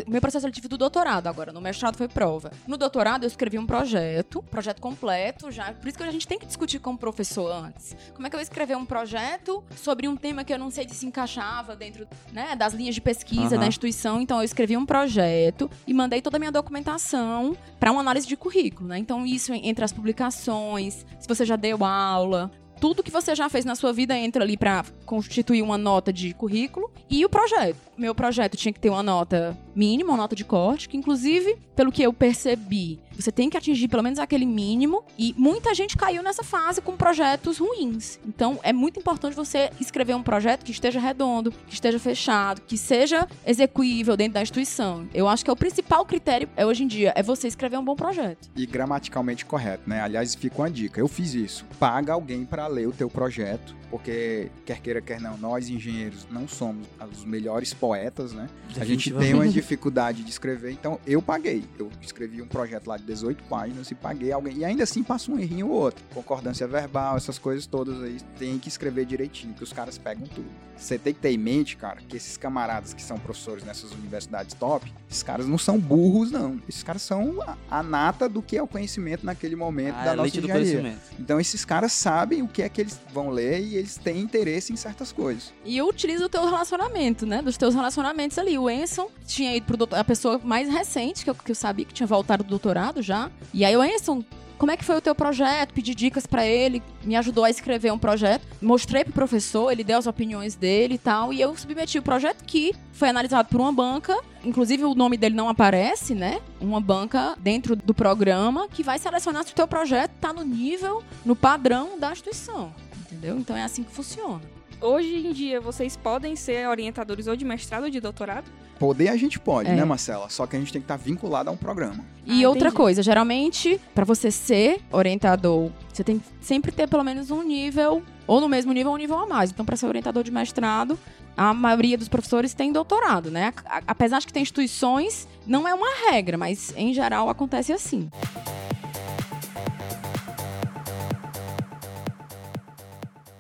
[0.09, 1.53] meu processo seletivo do doutorado agora.
[1.53, 2.51] No mestrado foi prova.
[2.67, 5.73] No doutorado, eu escrevi um projeto, projeto completo já.
[5.73, 7.97] Por isso que a gente tem que discutir com o professor antes.
[8.15, 10.89] Como é que eu ia escrever um projeto sobre um tema que eu não sei
[10.89, 13.61] se se encaixava dentro né, das linhas de pesquisa Aham.
[13.61, 14.21] da instituição.
[14.21, 18.37] Então, eu escrevi um projeto e mandei toda a minha documentação para uma análise de
[18.37, 18.89] currículo.
[18.89, 18.99] Né?
[18.99, 22.51] Então, isso entre as publicações, se você já deu aula.
[22.81, 26.33] Tudo que você já fez na sua vida entra ali para constituir uma nota de
[26.33, 27.77] currículo e o projeto.
[27.97, 31.93] Meu projeto tinha que ter uma nota mínima, uma nota de corte, que inclusive, pelo
[31.93, 35.05] que eu percebi, Você tem que atingir pelo menos aquele mínimo.
[35.19, 38.19] E muita gente caiu nessa fase com projetos ruins.
[38.27, 42.77] Então, é muito importante você escrever um projeto que esteja redondo, que esteja fechado, que
[42.77, 45.07] seja execuível dentro da instituição.
[45.13, 47.85] Eu acho que é o principal critério é, hoje em dia é você escrever um
[47.85, 48.49] bom projeto.
[48.57, 50.01] E gramaticalmente correto, né?
[50.01, 51.01] Aliás, fica uma dica.
[51.01, 51.65] Eu fiz isso.
[51.79, 56.47] Paga alguém para ler o teu projeto porque quer queira, quer não, nós engenheiros não
[56.47, 58.49] somos os melhores poetas, né?
[58.79, 61.65] A gente tem uma dificuldade de escrever, então eu paguei.
[61.77, 64.59] Eu escrevi um projeto lá de 18 páginas e paguei alguém.
[64.59, 66.03] E ainda assim passa um errinho ou outro.
[66.15, 70.49] Concordância verbal, essas coisas todas aí, tem que escrever direitinho, que os caras pegam tudo.
[70.81, 74.55] Você tem que ter em mente, cara, que esses camaradas que são professores nessas universidades
[74.55, 76.59] top, esses caras não são burros, não.
[76.67, 77.37] Esses caras são
[77.71, 80.97] a, nata do que é o conhecimento naquele momento ah, da é nossa engenharia.
[81.19, 84.73] Então esses caras sabem o que é que eles vão ler e eles têm interesse
[84.73, 85.53] em certas coisas.
[85.67, 87.43] E utiliza o teu relacionamento, né?
[87.43, 88.59] Dos teus relacionamentos ali.
[88.59, 91.85] O Enson tinha ido pro doutor, a pessoa mais recente que eu, que eu sabia
[91.85, 93.31] que tinha voltado do doutorado já.
[93.55, 94.25] E aí o Enson
[94.59, 95.73] como é que foi o teu projeto?
[95.73, 98.47] Pedi dicas para ele, me ajudou a escrever um projeto.
[98.61, 102.45] Mostrei pro professor, ele deu as opiniões dele e tal, e eu submeti o projeto
[102.45, 106.43] que foi analisado por uma banca, inclusive o nome dele não aparece, né?
[106.61, 111.03] Uma banca dentro do programa que vai selecionar se o teu projeto tá no nível,
[111.25, 112.71] no padrão da instituição
[113.11, 113.39] entendeu?
[113.39, 114.41] Então é assim que funciona.
[114.81, 118.51] Hoje em dia, vocês podem ser orientadores ou de mestrado ou de doutorado?
[118.81, 119.75] Poder a gente pode, é.
[119.77, 120.31] né, Marcela?
[120.31, 122.03] Só que a gente tem que estar tá vinculado a um programa.
[122.25, 122.77] E ah, outra entendi.
[122.77, 128.03] coisa, geralmente, para você ser orientador, você tem que sempre ter pelo menos um nível,
[128.27, 129.51] ou no mesmo nível ou um nível a mais.
[129.51, 130.99] Então, para ser orientador de mestrado,
[131.37, 133.53] a maioria dos professores tem doutorado, né?
[133.87, 138.11] Apesar de que tem instituições, não é uma regra, mas em geral acontece assim.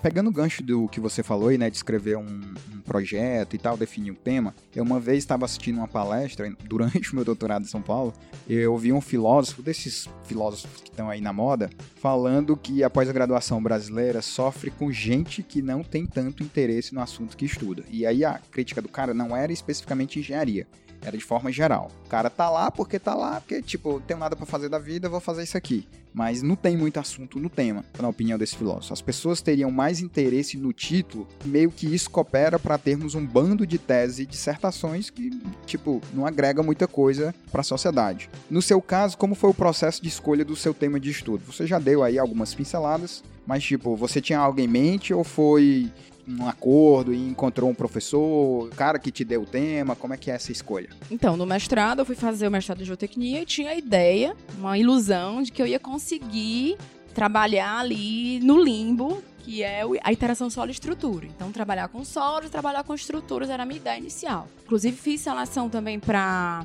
[0.02, 3.58] Pegando o gancho do que você falou aí, né, de escrever um, um projeto e
[3.58, 7.62] tal, definir um tema, eu uma vez estava assistindo uma palestra durante o meu doutorado
[7.62, 8.12] em São Paulo,
[8.48, 13.62] eu ouvi um filósofo, desses filósofos que estão aí na moda, falando que a pós-graduação
[13.62, 17.84] brasileira sofre com gente que não tem tanto interesse no assunto que estuda.
[17.88, 20.66] E aí a crítica do cara não era especificamente engenharia,
[21.02, 21.90] era de forma geral.
[22.06, 24.78] O cara tá lá porque tá lá, porque, tipo, não tenho nada para fazer da
[24.78, 25.86] vida, vou fazer isso aqui.
[26.12, 28.92] Mas não tem muito assunto no tema, na opinião desse filósofo.
[28.92, 33.64] As pessoas teriam mais interesse no título, meio que isso coopera para termos um bando
[33.64, 35.30] de teses e dissertações que,
[35.66, 38.28] tipo, não agrega muita coisa para a sociedade.
[38.50, 41.44] No seu caso, como foi o processo de escolha do seu tema de estudo?
[41.46, 45.92] Você já deu aí algumas pinceladas, mas, tipo, você tinha algo em mente ou foi
[46.38, 49.96] um acordo e encontrou um professor, cara que te deu o tema?
[49.96, 50.90] Como é que é essa escolha?
[51.10, 54.78] Então, no mestrado, eu fui fazer o mestrado de geotecnia e tinha a ideia, uma
[54.78, 56.76] ilusão de que eu ia conseguir
[57.14, 61.26] trabalhar ali no limbo, que é a interação solo-estrutura.
[61.26, 64.46] Então, trabalhar com solo e trabalhar com estruturas era a minha ideia inicial.
[64.64, 66.64] Inclusive, fiz seleção também para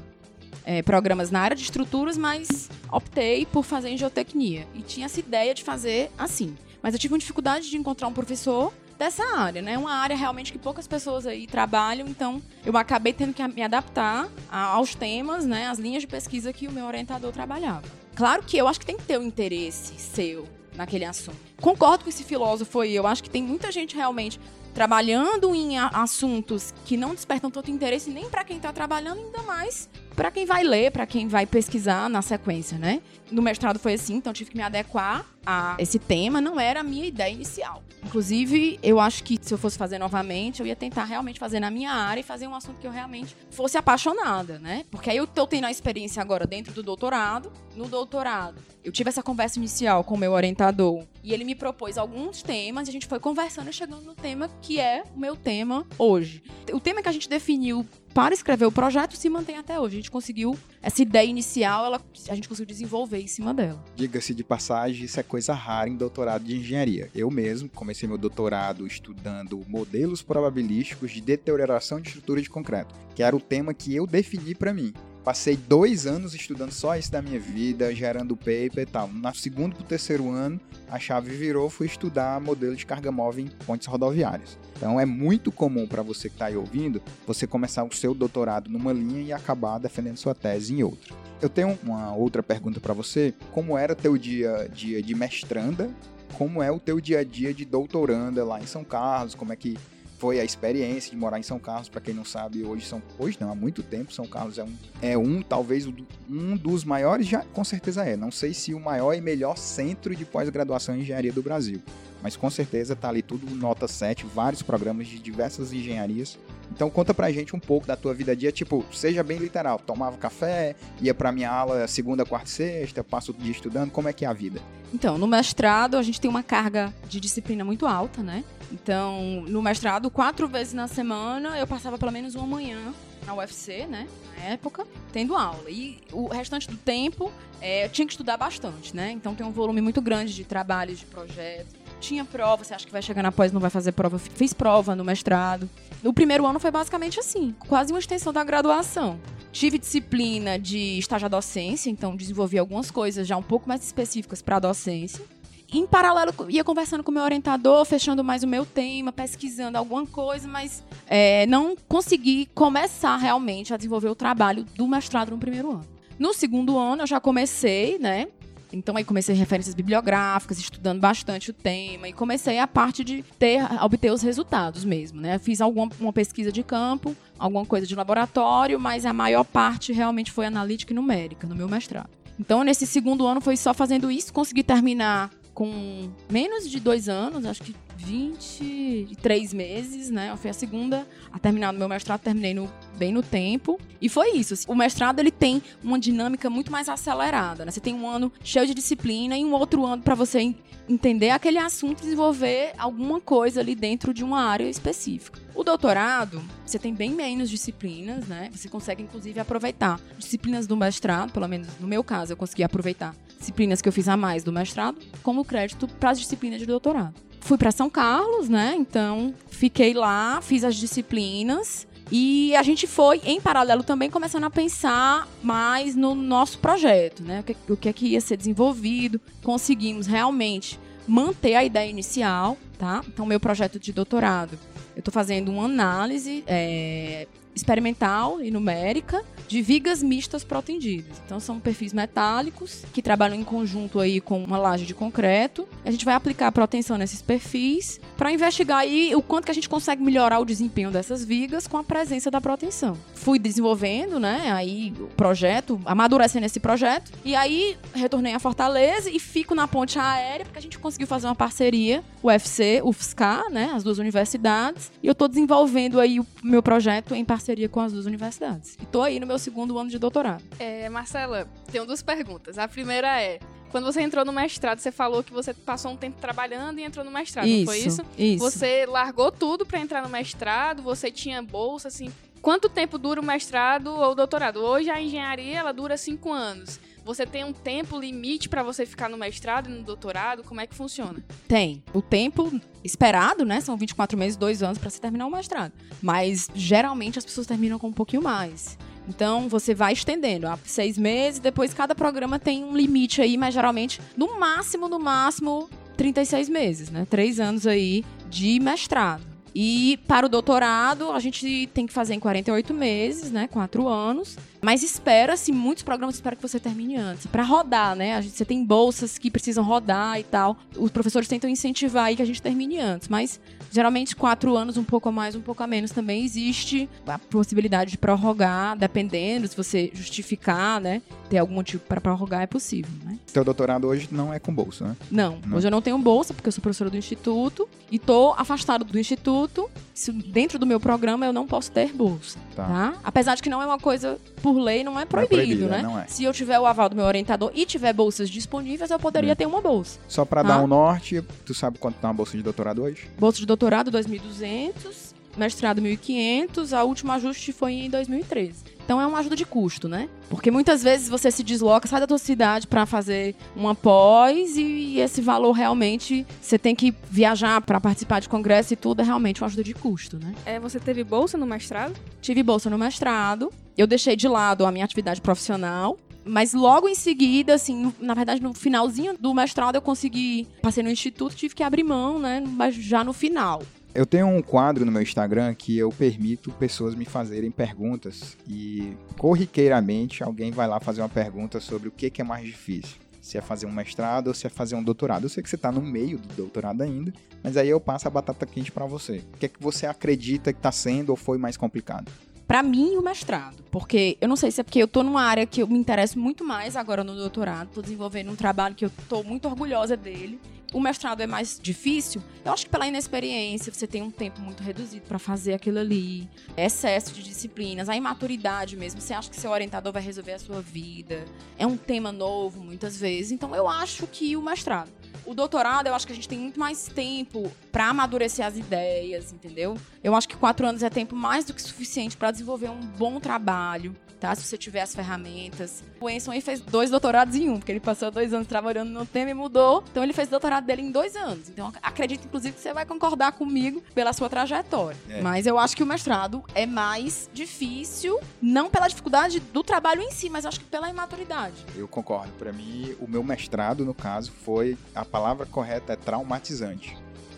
[0.63, 4.67] é, programas na área de estruturas, mas optei por fazer em geotecnia.
[4.73, 6.55] E tinha essa ideia de fazer assim.
[6.81, 9.77] Mas eu tive uma dificuldade de encontrar um professor dessa área, né?
[9.77, 14.29] Uma área realmente que poucas pessoas aí trabalham, então eu acabei tendo que me adaptar
[14.49, 15.67] aos temas, né?
[15.67, 17.83] As linhas de pesquisa que o meu orientador trabalhava.
[18.15, 21.37] Claro que eu acho que tem que ter o um interesse seu naquele assunto.
[21.61, 24.39] Concordo com esse filósofo aí, eu acho que tem muita gente realmente
[24.73, 29.89] trabalhando em assuntos que não despertam tanto interesse nem para quem está trabalhando, ainda mais
[30.15, 33.01] para quem vai ler, para quem vai pesquisar na sequência, né?
[33.31, 36.83] No mestrado foi assim, então tive que me adequar a esse tema, não era a
[36.83, 37.83] minha ideia inicial.
[38.03, 41.69] Inclusive, eu acho que se eu fosse fazer novamente, eu ia tentar realmente fazer na
[41.69, 44.85] minha área e fazer um assunto que eu realmente fosse apaixonada, né?
[44.89, 47.51] Porque aí eu tô tendo a experiência agora dentro do doutorado.
[47.75, 51.97] No doutorado, eu tive essa conversa inicial com o meu orientador e ele me propôs
[51.97, 55.35] alguns temas e a gente foi conversando e chegando no tema que é o meu
[55.35, 56.43] tema hoje.
[56.71, 59.97] O tema que a gente definiu para escrever o projeto se mantém até hoje.
[59.97, 63.83] A gente conseguiu, essa ideia inicial, ela, a gente conseguiu desenvolver em cima dela.
[63.93, 67.11] Diga-se de passagem, isso é coisa rara em doutorado de engenharia.
[67.13, 73.21] Eu mesmo comecei meu doutorado estudando modelos probabilísticos de deterioração de estrutura de concreto, que
[73.21, 74.93] era o tema que eu defini para mim.
[75.25, 79.07] Passei dois anos estudando só isso da minha vida, gerando paper e tal.
[79.07, 83.43] No segundo para o terceiro ano, a chave virou, fui estudar modelo de carga móvel
[83.43, 84.55] em pontes rodoviárias.
[84.77, 88.69] Então é muito comum para você que está aí ouvindo, você começar o seu doutorado
[88.69, 91.15] numa linha e acabar defendendo sua tese em outra.
[91.41, 93.33] Eu tenho uma outra pergunta para você.
[93.51, 95.89] Como era teu dia a dia de mestranda?
[96.37, 99.33] Como é o teu dia a dia de doutoranda lá em São Carlos?
[99.33, 99.75] Como é que
[100.17, 103.37] foi a experiência de morar em São Carlos, para quem não sabe, hoje são hoje
[103.39, 105.87] não, há muito tempo São Carlos é um é um talvez
[106.29, 110.15] um dos maiores já com certeza é, não sei se o maior e melhor centro
[110.15, 111.81] de pós-graduação em engenharia do Brasil,
[112.25, 116.39] mas com certeza tá ali tudo nota 7, vários programas de diversas engenharias.
[116.71, 119.77] Então conta pra gente um pouco da tua vida a dia, tipo, seja bem literal,
[119.77, 124.09] tomava café, ia pra minha aula segunda, quarta e sexta, passo o dia estudando, como
[124.09, 124.59] é que é a vida?
[124.91, 128.43] Então, no mestrado a gente tem uma carga de disciplina muito alta, né?
[128.71, 132.91] Então, no mestrado, quatro vezes na semana, eu passava pelo menos uma manhã
[133.23, 134.07] na UFC, né?
[134.35, 135.69] Na época, tendo aula.
[135.69, 139.11] E o restante do tempo, é, eu tinha que estudar bastante, né?
[139.11, 141.84] Então tem um volume muito grande de trabalhos, de projetos.
[142.05, 144.19] Tinha prova, você acha que vai chegar na pós não vai fazer prova?
[144.19, 145.67] Fiz prova no mestrado.
[146.03, 149.19] O primeiro ano foi basicamente assim, quase uma extensão da graduação.
[149.51, 154.39] Tive disciplina de estágio à docência, então desenvolvi algumas coisas já um pouco mais específicas
[154.39, 155.25] para a docência.
[155.73, 160.05] Em paralelo, ia conversando com o meu orientador, fechando mais o meu tema, pesquisando alguma
[160.05, 165.71] coisa, mas é, não consegui começar realmente a desenvolver o trabalho do mestrado no primeiro
[165.71, 165.87] ano.
[166.19, 168.27] No segundo ano, eu já comecei, né?
[168.75, 173.63] Então aí comecei referências bibliográficas, estudando bastante o tema e comecei a parte de ter
[173.81, 175.39] obter os resultados mesmo, né?
[175.39, 180.31] Fiz alguma uma pesquisa de campo, alguma coisa de laboratório, mas a maior parte realmente
[180.31, 182.09] foi analítica e numérica no meu mestrado.
[182.37, 187.45] Então nesse segundo ano foi só fazendo isso, consegui terminar com menos de dois anos,
[187.45, 190.31] acho que 23 meses, né?
[190.31, 193.79] Eu fui a segunda a terminar o meu mestrado, terminei no, bem no tempo.
[194.01, 194.53] E foi isso.
[194.53, 197.71] Assim, o mestrado ele tem uma dinâmica muito mais acelerada, né?
[197.71, 200.55] Você tem um ano cheio de disciplina e um outro ano para você
[200.87, 205.39] entender aquele assunto e desenvolver alguma coisa ali dentro de uma área específica.
[205.55, 208.49] O doutorado, você tem bem menos disciplinas, né?
[208.53, 213.15] Você consegue, inclusive, aproveitar disciplinas do mestrado, pelo menos no meu caso, eu consegui aproveitar
[213.39, 217.25] disciplinas que eu fiz a mais do mestrado, como crédito para as disciplinas de doutorado
[217.45, 218.75] fui para São Carlos, né?
[218.77, 221.87] Então fiquei lá, fiz as disciplinas.
[222.11, 227.43] E a gente foi, em paralelo, também começando a pensar mais no nosso projeto, né?
[227.67, 229.19] O que, é que ia ser desenvolvido.
[229.43, 233.03] Conseguimos realmente manter a ideia inicial, tá?
[233.07, 234.57] Então, meu projeto de doutorado,
[234.95, 241.21] eu estou fazendo uma análise é, experimental e numérica de vigas mistas protendidas.
[241.25, 245.67] Então são perfis metálicos que trabalham em conjunto aí com uma laje de concreto.
[245.83, 249.53] A gente vai aplicar a proteção nesses perfis para investigar aí o quanto que a
[249.53, 252.97] gente consegue melhorar o desempenho dessas vigas com a presença da proteção.
[253.13, 259.19] Fui desenvolvendo, né, aí o projeto, amadurecendo esse projeto e aí retornei a Fortaleza e
[259.19, 263.71] fico na ponte aérea porque a gente conseguiu fazer uma parceria, o UFC, UFSCar, né,
[263.73, 267.93] as duas universidades, e eu estou desenvolvendo aí o meu projeto em parceria com as
[267.93, 268.77] duas universidades.
[268.81, 270.43] E tô aí no meu segundo ano de doutorado.
[270.59, 272.57] É, Marcela, tenho duas perguntas.
[272.57, 273.39] A primeira é:
[273.71, 277.03] quando você entrou no mestrado, você falou que você passou um tempo trabalhando e entrou
[277.03, 278.01] no mestrado, isso, foi isso?
[278.17, 278.43] Isso.
[278.43, 282.11] Você largou tudo para entrar no mestrado, você tinha bolsa, assim.
[282.41, 284.57] Quanto tempo dura o mestrado ou o doutorado?
[284.57, 286.79] Hoje a engenharia ela dura cinco anos.
[287.05, 290.43] Você tem um tempo limite para você ficar no mestrado e no doutorado?
[290.43, 291.23] Como é que funciona?
[291.47, 291.83] Tem.
[291.93, 292.51] O tempo
[292.83, 293.61] esperado, né?
[293.61, 295.71] São 24 meses, dois anos para se terminar o mestrado.
[296.01, 298.75] Mas geralmente as pessoas terminam com um pouquinho mais.
[299.07, 303.53] Então você vai estendendo, há seis meses, depois cada programa tem um limite aí, mas
[303.53, 307.05] geralmente, no máximo, no máximo, 36 meses, né?
[307.07, 309.34] Três anos aí de mestrado.
[309.57, 313.47] E para o doutorado, a gente tem que fazer em 48 meses, né?
[313.47, 314.37] Quatro anos.
[314.61, 317.25] Mas espera-se, muitos programas esperam que você termine antes.
[317.25, 318.15] Para rodar, né?
[318.15, 320.57] A gente, você tem bolsas que precisam rodar e tal.
[320.75, 323.07] Os professores tentam incentivar aí que a gente termine antes.
[323.07, 323.39] Mas
[323.75, 327.91] geralmente quatro anos, um pouco a mais, um pouco a menos, também existe a possibilidade
[327.91, 331.01] de prorrogar, dependendo, se você justificar, né?
[331.29, 333.19] Ter algum motivo para prorrogar, é possível, né?
[333.33, 334.95] Teu doutorado hoje não é com bolsa, né?
[335.11, 335.57] Não, Não.
[335.57, 338.97] hoje eu não tenho bolsa, porque eu sou professora do instituto e tô afastado do
[338.97, 339.69] instituto.
[339.95, 342.65] Se dentro do meu programa eu não posso ter bolsa, Tá.
[342.65, 342.93] tá?
[343.01, 345.81] Apesar de que não é uma coisa por lei, não é proibido, proibido, né?
[345.81, 346.05] não é.
[346.05, 349.35] Se eu tiver o aval do meu orientador e tiver bolsas disponíveis, eu poderia Hum.
[349.37, 349.97] ter uma bolsa.
[350.09, 350.49] Só pra Tá.
[350.49, 353.09] dar um norte, tu sabe quanto tá uma bolsa de doutorado hoje?
[353.17, 358.75] Bolsa de doutorado 2.200, mestrado 1.500, a última ajuste foi em 2013.
[358.85, 360.07] Então é uma ajuda de custo, né?
[360.29, 364.99] Porque muitas vezes você se desloca, sai da tua cidade para fazer uma pós e
[364.99, 369.41] esse valor realmente você tem que viajar para participar de congresso e tudo é realmente
[369.41, 370.35] uma ajuda de custo, né?
[370.45, 371.95] É, você teve bolsa no mestrado?
[372.21, 375.97] Tive bolsa no mestrado, eu deixei de lado a minha atividade profissional.
[376.27, 380.47] Mas logo em seguida, assim, na verdade, no finalzinho do mestrado, eu consegui.
[380.59, 382.43] Passei no instituto, tive que abrir mão, né?
[382.43, 383.61] Mas já no final.
[383.95, 388.91] Eu tenho um quadro no meu Instagram que eu permito pessoas me fazerem perguntas e
[389.17, 392.97] corriqueiramente alguém vai lá fazer uma pergunta sobre o que, é mais difícil.
[393.21, 395.23] Se é fazer um mestrado ou se é fazer um doutorado.
[395.23, 398.11] Eu sei que você está no meio do doutorado ainda, mas aí eu passo a
[398.11, 399.23] batata quente para você.
[399.33, 402.11] O que é que você acredita que está sendo ou foi mais complicado?
[402.45, 403.63] Pra mim, o mestrado.
[403.71, 406.19] Porque eu não sei se é porque eu tô numa área que eu me interesso
[406.19, 407.69] muito mais agora no doutorado.
[407.73, 410.37] Tô desenvolvendo um trabalho que eu tô muito orgulhosa dele.
[410.75, 414.61] O mestrado é mais difícil, eu acho que pela inexperiência, você tem um tempo muito
[414.61, 419.51] reduzido para fazer aquilo ali, excesso de disciplinas, a imaturidade mesmo, você acha que seu
[419.51, 421.23] orientador vai resolver a sua vida,
[421.57, 424.91] é um tema novo muitas vezes, então eu acho que o mestrado.
[425.25, 429.31] O doutorado, eu acho que a gente tem muito mais tempo para amadurecer as ideias,
[429.31, 429.77] entendeu?
[430.03, 433.17] Eu acho que quatro anos é tempo mais do que suficiente para desenvolver um bom
[433.21, 434.35] trabalho, tá?
[434.35, 435.83] Se você tiver as ferramentas.
[435.99, 439.05] O Enson aí fez dois doutorados em um, porque ele passou dois anos trabalhando no
[439.05, 439.83] tema e mudou.
[439.91, 441.49] Então ele fez o doutorado dele em dois anos.
[441.49, 444.97] Então acredito, inclusive, que você vai concordar comigo pela sua trajetória.
[445.09, 445.21] É.
[445.21, 450.11] Mas eu acho que o mestrado é mais difícil, não pela dificuldade do trabalho em
[450.11, 451.55] si, mas acho que pela imaturidade.
[451.75, 452.31] Eu concordo.
[452.39, 454.77] Para mim, o meu mestrado, no caso, foi.
[454.93, 456.97] A palavra correta é traumatizante.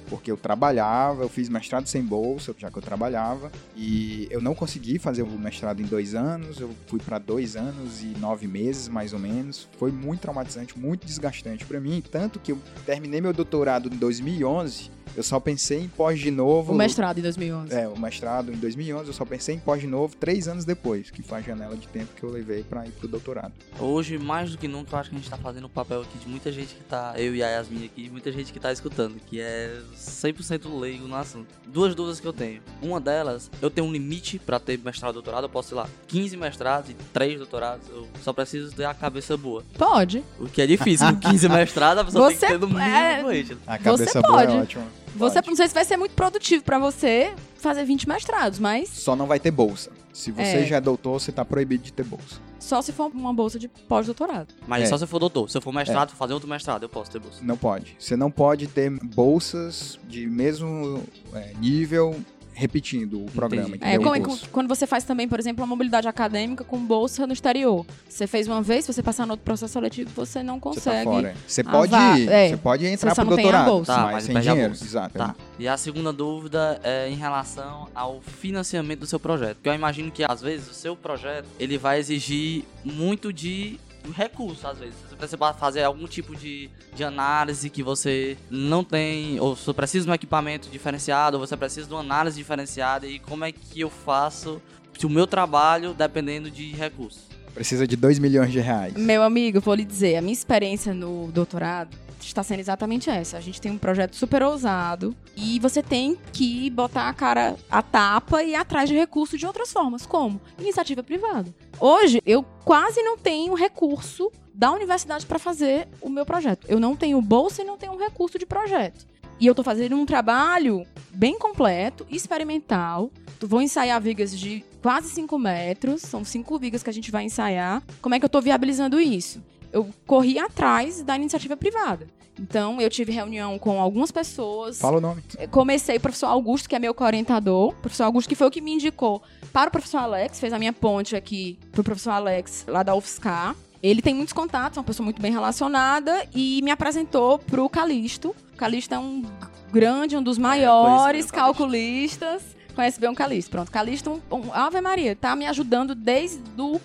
[0.10, 4.56] Porque eu trabalhava, eu fiz mestrado sem bolsa, já que eu trabalhava, e eu não
[4.56, 8.88] consegui fazer o mestrado em dois anos, eu fui para dois anos e nove meses,
[8.88, 9.68] mais ou menos.
[9.78, 14.97] Foi muito traumatizante, muito desgastante para mim, tanto que eu terminei meu doutorado em 2011,
[15.16, 16.74] eu só pensei em pós de novo.
[16.74, 17.74] O mestrado em 2011.
[17.74, 21.10] É, o mestrado em 2011, eu só pensei em pós de novo três anos depois,
[21.12, 23.54] que foi a janela de tempo que eu levei para ir pro doutorado.
[23.80, 26.18] Hoje, mais do que nunca, eu acho que a gente tá fazendo o papel aqui
[26.18, 29.16] de muita gente que tá, eu e a Yasmin aqui, muita gente que tá escutando,
[29.28, 31.48] que é 100% leigo no assunto.
[31.68, 32.62] Duas dúvidas que eu tenho.
[32.82, 35.88] Uma delas, eu tenho um limite para ter mestrado e doutorado, eu posso, sei lá,
[36.08, 39.64] 15 mestrados e 3 doutorados, eu só preciso ter a cabeça boa.
[39.78, 40.24] Pode.
[40.40, 42.82] O que é difícil, com 15 mestrados, a pessoa tem Você que ter no mínimo
[42.82, 43.18] é-.
[43.66, 44.52] A Você cabeça boa pode.
[44.52, 44.84] é ótima.
[45.16, 45.48] Você Pode.
[45.50, 49.26] não sei se vai ser muito produtivo para você fazer 20 mestrados, mas Só não
[49.28, 49.92] vai ter bolsa.
[50.14, 50.66] Se você É.
[50.66, 52.40] já é doutor, você tá proibido de ter bolsa.
[52.60, 54.54] só se for uma bolsa de pós-doutorado.
[54.68, 54.86] Mas É.
[54.88, 55.50] só se eu for doutor.
[55.50, 57.40] Se eu for mestrado, fazer outro mestrado, eu posso ter bolsa.
[57.44, 57.96] Não pode.
[58.00, 62.16] Você não pode ter bolsas de mesmo é, nível
[62.58, 63.76] repetindo o programa.
[63.82, 66.80] É, como O é que- quando você faz também, por exemplo, uma mobilidade acadêmica com
[66.80, 67.86] bolsa no exterior.
[68.10, 70.70] Você fez uma vez, se você passar no outro processo seletivo, você não Você tá
[70.92, 71.04] consegue.
[71.04, 71.36] fora.
[71.48, 72.50] Você pode ir, é.
[72.50, 73.94] você pode entrar só pro não tem a doutorado, bolsa.
[73.94, 74.70] Tá, mas, mas sem a dinheiro.
[74.70, 74.84] bolsa.
[74.86, 75.18] Exato.
[75.18, 75.36] Tá.
[75.60, 79.58] E a segunda dúvida é em relação ao financiamento do seu projeto.
[79.58, 83.80] Porque eu imagino que, às vezes, o seu projeto, ele vai exigir muito de
[84.12, 84.96] recurso, às vezes.
[85.08, 90.06] Você precisa fazer algum tipo de, de análise que você não tem, ou você precisa
[90.06, 93.82] de um equipamento diferenciado, ou você precisa de uma análise diferenciada, e como é que
[93.82, 94.62] eu faço
[94.98, 97.28] se o meu trabalho dependendo de recursos?
[97.54, 98.94] Precisa de 2 milhões de reais.
[98.94, 103.38] Meu amigo, vou lhe dizer, a minha experiência no doutorado está sendo exatamente essa.
[103.38, 107.82] A gente tem um projeto super ousado e você tem que botar a cara a
[107.82, 110.06] tapa e atrás de recurso de outras formas.
[110.06, 110.40] Como?
[110.60, 111.54] Iniciativa privada.
[111.80, 116.66] Hoje, eu quase não tenho recurso da universidade para fazer o meu projeto.
[116.68, 119.06] Eu não tenho bolsa e não tenho recurso de projeto.
[119.40, 123.12] E eu tô fazendo um trabalho bem completo, experimental.
[123.40, 126.02] Vou ensaiar vigas de quase 5 metros.
[126.02, 127.84] São cinco vigas que a gente vai ensaiar.
[128.02, 129.44] Como é que eu tô viabilizando isso?
[129.72, 132.08] Eu corri atrás da iniciativa privada.
[132.40, 134.80] Então, eu tive reunião com algumas pessoas.
[134.80, 135.22] Fala o nome.
[135.52, 137.70] Comecei o professor Augusto, que é meu co-orientador.
[137.70, 139.22] O professor Augusto, que foi o que me indicou
[139.52, 143.56] para o professor Alex, fez a minha ponte aqui pro professor Alex, lá da UFSCar.
[143.82, 148.36] Ele tem muitos contatos, é uma pessoa muito bem relacionada e me apresentou pro Calixto.
[148.54, 149.24] O Calixto é um
[149.72, 151.34] grande, um dos maiores bem o Calixto.
[151.34, 152.44] calculistas.
[152.76, 153.52] Conhece bem o Calixto.
[153.52, 156.80] Pronto, Calixto, um, um, Ave Maria, tá me ajudando desde o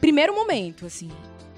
[0.00, 1.10] primeiro momento, assim.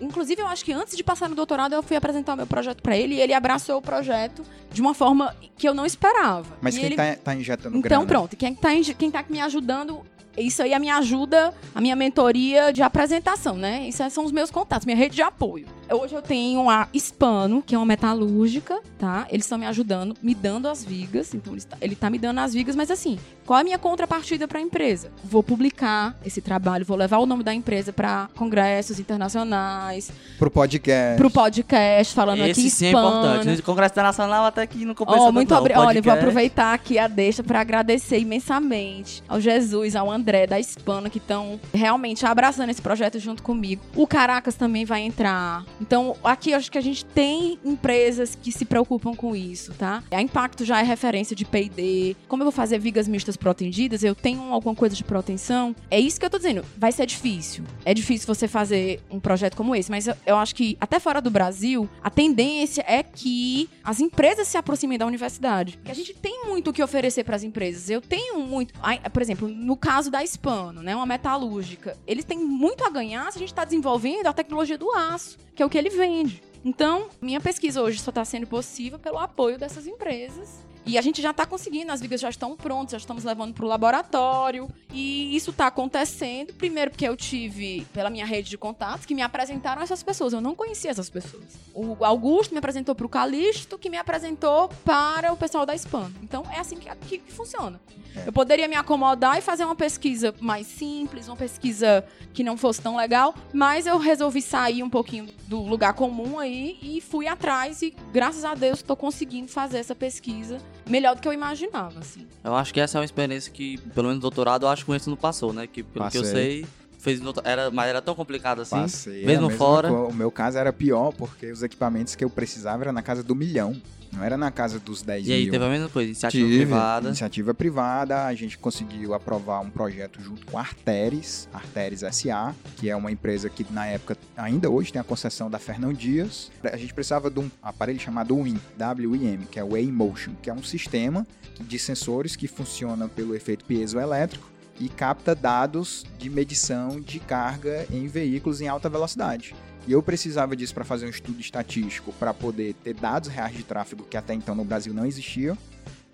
[0.03, 2.83] Inclusive, eu acho que antes de passar no doutorado, eu fui apresentar o meu projeto
[2.83, 6.47] para ele e ele abraçou o projeto de uma forma que eu não esperava.
[6.61, 6.97] Mas E quem ele...
[6.97, 8.07] tá, tá injetando Então, grana?
[8.07, 8.37] pronto.
[8.37, 10.01] Quem tá, em- quem tá me ajudando,
[10.37, 13.87] isso aí é a minha ajuda, a minha mentoria de apresentação, né?
[13.89, 15.67] Isso são os meus contatos, minha rede de apoio.
[15.91, 19.27] Hoje eu tenho a Hispano, que é uma metalúrgica, tá?
[19.31, 21.35] Eles estão me ajudando, me dando as vigas.
[21.35, 23.77] Então, ele está- ele tá me dando as vigas, mas assim, qual é a minha
[23.79, 25.11] contrapartida para a empresa?
[25.23, 31.19] Vou publicar esse trabalho, vou levar o nome da empresa para congressos internacionais, Pro podcast.
[31.19, 33.49] pro podcast, falando Esse aqui sim é importante.
[33.57, 35.59] No Congresso Internacional até que não compensa tanto, muito não.
[35.61, 35.87] obrigada.
[35.87, 41.11] Olha, vou aproveitar aqui a deixa para agradecer imensamente ao Jesus, ao André da Hispana,
[41.11, 43.83] que estão realmente abraçando esse projeto junto comigo.
[43.95, 45.65] O Caracas também vai entrar.
[45.81, 50.03] Então, aqui eu acho que a gente tem empresas que se preocupam com isso, tá?
[50.11, 52.17] A Impacto já é referência de P&D.
[52.29, 55.75] Como eu vou fazer vigas mistas protendidas, eu tenho alguma coisa de proteção.
[55.91, 56.65] É isso que eu tô dizendo.
[56.77, 57.65] Vai ser difícil.
[57.85, 61.21] É difícil você fazer um projeto como esse, mas eu, eu acho que até fora
[61.21, 65.77] do Brasil, a tendência é que as empresas se aproximem da universidade.
[65.77, 67.91] Porque a gente tem muito o que oferecer para as empresas.
[67.91, 68.75] Eu tenho muito,
[69.13, 73.39] por exemplo, no caso da Hispano, né, uma metalúrgica, eles têm muito a ganhar se
[73.39, 76.43] a gente está desenvolvendo a tecnologia do aço, que é o que ele vende.
[76.65, 81.23] Então, minha pesquisa hoje só está sendo possível pelo apoio dessas empresas E a gente
[81.23, 84.69] já está conseguindo, as vigas já estão prontas, já estamos levando para o laboratório.
[84.93, 89.23] E isso está acontecendo, primeiro porque eu tive, pela minha rede de contatos, que me
[89.23, 90.33] apresentaram essas pessoas.
[90.33, 91.45] Eu não conhecia essas pessoas.
[91.73, 96.11] O Augusto me apresentou para o Calixto, que me apresentou para o pessoal da Spam.
[96.23, 97.81] Então é assim que, que, que funciona.
[98.17, 98.29] É.
[98.29, 102.83] Eu poderia me acomodar e fazer uma pesquisa mais simples, uma pesquisa que não fosse
[102.83, 107.83] tão legal, mas eu resolvi sair um pouquinho do lugar comum aí e fui atrás
[107.83, 112.27] e graças a Deus estou conseguindo fazer essa pesquisa melhor do que eu imaginava, assim.
[112.43, 114.91] Eu acho que essa é uma experiência que, pelo menos no doutorado, eu acho que
[114.91, 115.67] o Enzo não passou, né?
[115.67, 116.63] Que pelo que eu Passei.
[116.63, 116.67] sei,
[117.03, 118.77] fez era, mas era tão complicado assim.
[118.77, 119.27] Passei.
[119.27, 119.93] mesmo fora.
[119.93, 123.35] O meu caso era pior, porque os equipamentos que eu precisava era na casa do
[123.35, 123.77] milhão.
[124.13, 125.53] Não era na casa dos 10 E aí mil.
[125.53, 127.09] teve a mesma coisa, iniciativa Tive, privada.
[127.09, 132.91] Iniciativa privada, a gente conseguiu aprovar um projeto junto com a Arteres, Arteres SA, que
[132.91, 136.51] é uma empresa que na época, ainda hoje, tem a concessão da Fernão Dias.
[136.63, 140.53] A gente precisava de um aparelho chamado WIM, WIM, que é o Weigh-Motion, que é
[140.53, 141.27] um sistema
[141.59, 148.07] de sensores que funciona pelo efeito piezoelétrico e capta dados de medição de carga em
[148.07, 149.55] veículos em alta velocidade.
[149.87, 153.65] E eu precisava disso para fazer um estudo estatístico para poder ter dados reais de
[153.65, 155.57] tráfego que até então no Brasil não existiam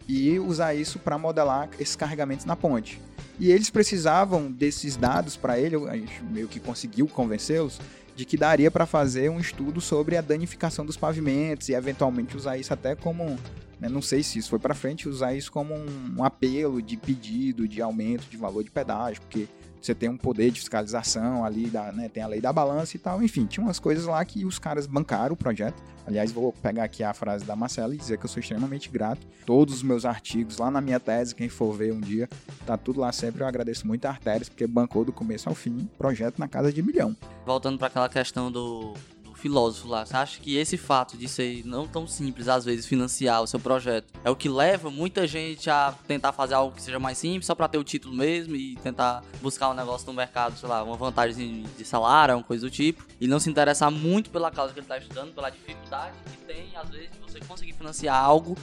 [0.09, 3.01] e usar isso para modelar esses carregamentos na ponte.
[3.39, 7.79] E eles precisavam desses dados para ele, a gente meio que conseguiu convencê-los
[8.19, 12.59] de que daria para fazer um estudo sobre a danificação dos pavimentos e eventualmente usar
[12.59, 13.39] isso até como,
[13.79, 16.97] né, não sei se isso foi para frente, usar isso como um, um apelo de
[16.97, 19.47] pedido de aumento de valor de pedágio, porque
[19.81, 22.99] você tem um poder de fiscalização ali, da, né, tem a lei da balança e
[22.99, 25.83] tal, enfim, tinha umas coisas lá que os caras bancaram o projeto.
[26.07, 29.27] Aliás, vou pegar aqui a frase da Marcela e dizer que eu sou extremamente grato.
[29.45, 32.27] Todos os meus artigos lá na minha tese, quem for ver um dia,
[32.65, 33.43] tá tudo lá sempre.
[33.43, 36.83] Eu agradeço muito a Artérias, porque bancou do começo ao fim, projeto na casa de
[36.83, 37.15] milhão.
[37.45, 41.63] Voltando para aquela questão do, do filósofo lá, você acha que esse fato de ser
[41.65, 45.71] não tão simples, às vezes, financiar o seu projeto é o que leva muita gente
[45.71, 48.77] a tentar fazer algo que seja mais simples, só para ter o título mesmo e
[48.77, 52.71] tentar buscar um negócio no mercado, sei lá, uma vantagem de salário, uma coisa do
[52.71, 56.39] tipo, e não se interessar muito pela causa que ele está estudando, pela dificuldade que
[56.53, 58.57] tem, às vezes, de você conseguir financiar algo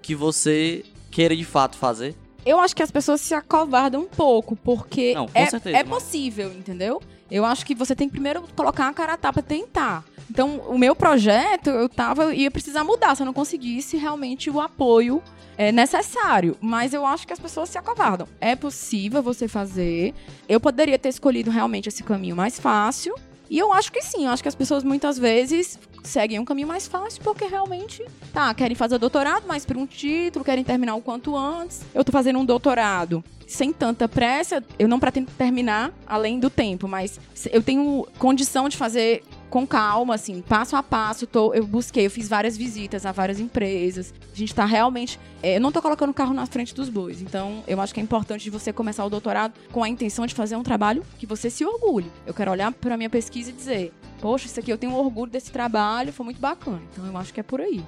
[0.00, 2.16] que você queira de fato fazer?
[2.44, 6.02] Eu acho que as pessoas se acovardam um pouco, porque Não, é, certeza, é mas-
[6.02, 7.00] possível, entendeu?
[7.32, 10.04] Eu acho que você tem que primeiro colocar a cara a tapa tentar.
[10.30, 14.60] Então, o meu projeto, eu tava, ia precisar mudar se eu não conseguisse realmente o
[14.60, 15.22] apoio
[15.56, 16.58] é, necessário.
[16.60, 18.28] Mas eu acho que as pessoas se acovardam.
[18.38, 20.14] É possível você fazer.
[20.46, 23.14] Eu poderia ter escolhido realmente esse caminho mais fácil.
[23.52, 26.66] E eu acho que sim, eu acho que as pessoas muitas vezes seguem um caminho
[26.66, 31.02] mais fácil porque realmente, tá, querem fazer doutorado, mas por um título, querem terminar o
[31.02, 31.82] quanto antes.
[31.94, 36.88] Eu tô fazendo um doutorado sem tanta pressa, eu não pretendo terminar além do tempo,
[36.88, 37.20] mas
[37.52, 39.22] eu tenho condição de fazer
[39.52, 41.26] com calma, assim, passo a passo.
[41.26, 44.14] Tô, eu busquei, eu fiz várias visitas a várias empresas.
[44.32, 45.20] A gente tá realmente.
[45.42, 47.20] é, eu não tô colocando o carro na frente dos bois.
[47.20, 50.56] Então, eu acho que é importante você começar o doutorado com a intenção de fazer
[50.56, 52.10] um trabalho que você se orgulhe.
[52.26, 53.92] Eu quero olhar pra minha pesquisa e dizer:
[54.22, 56.80] Poxa, isso aqui eu tenho orgulho desse trabalho, foi muito bacana.
[56.90, 57.84] Então, eu acho que é por aí.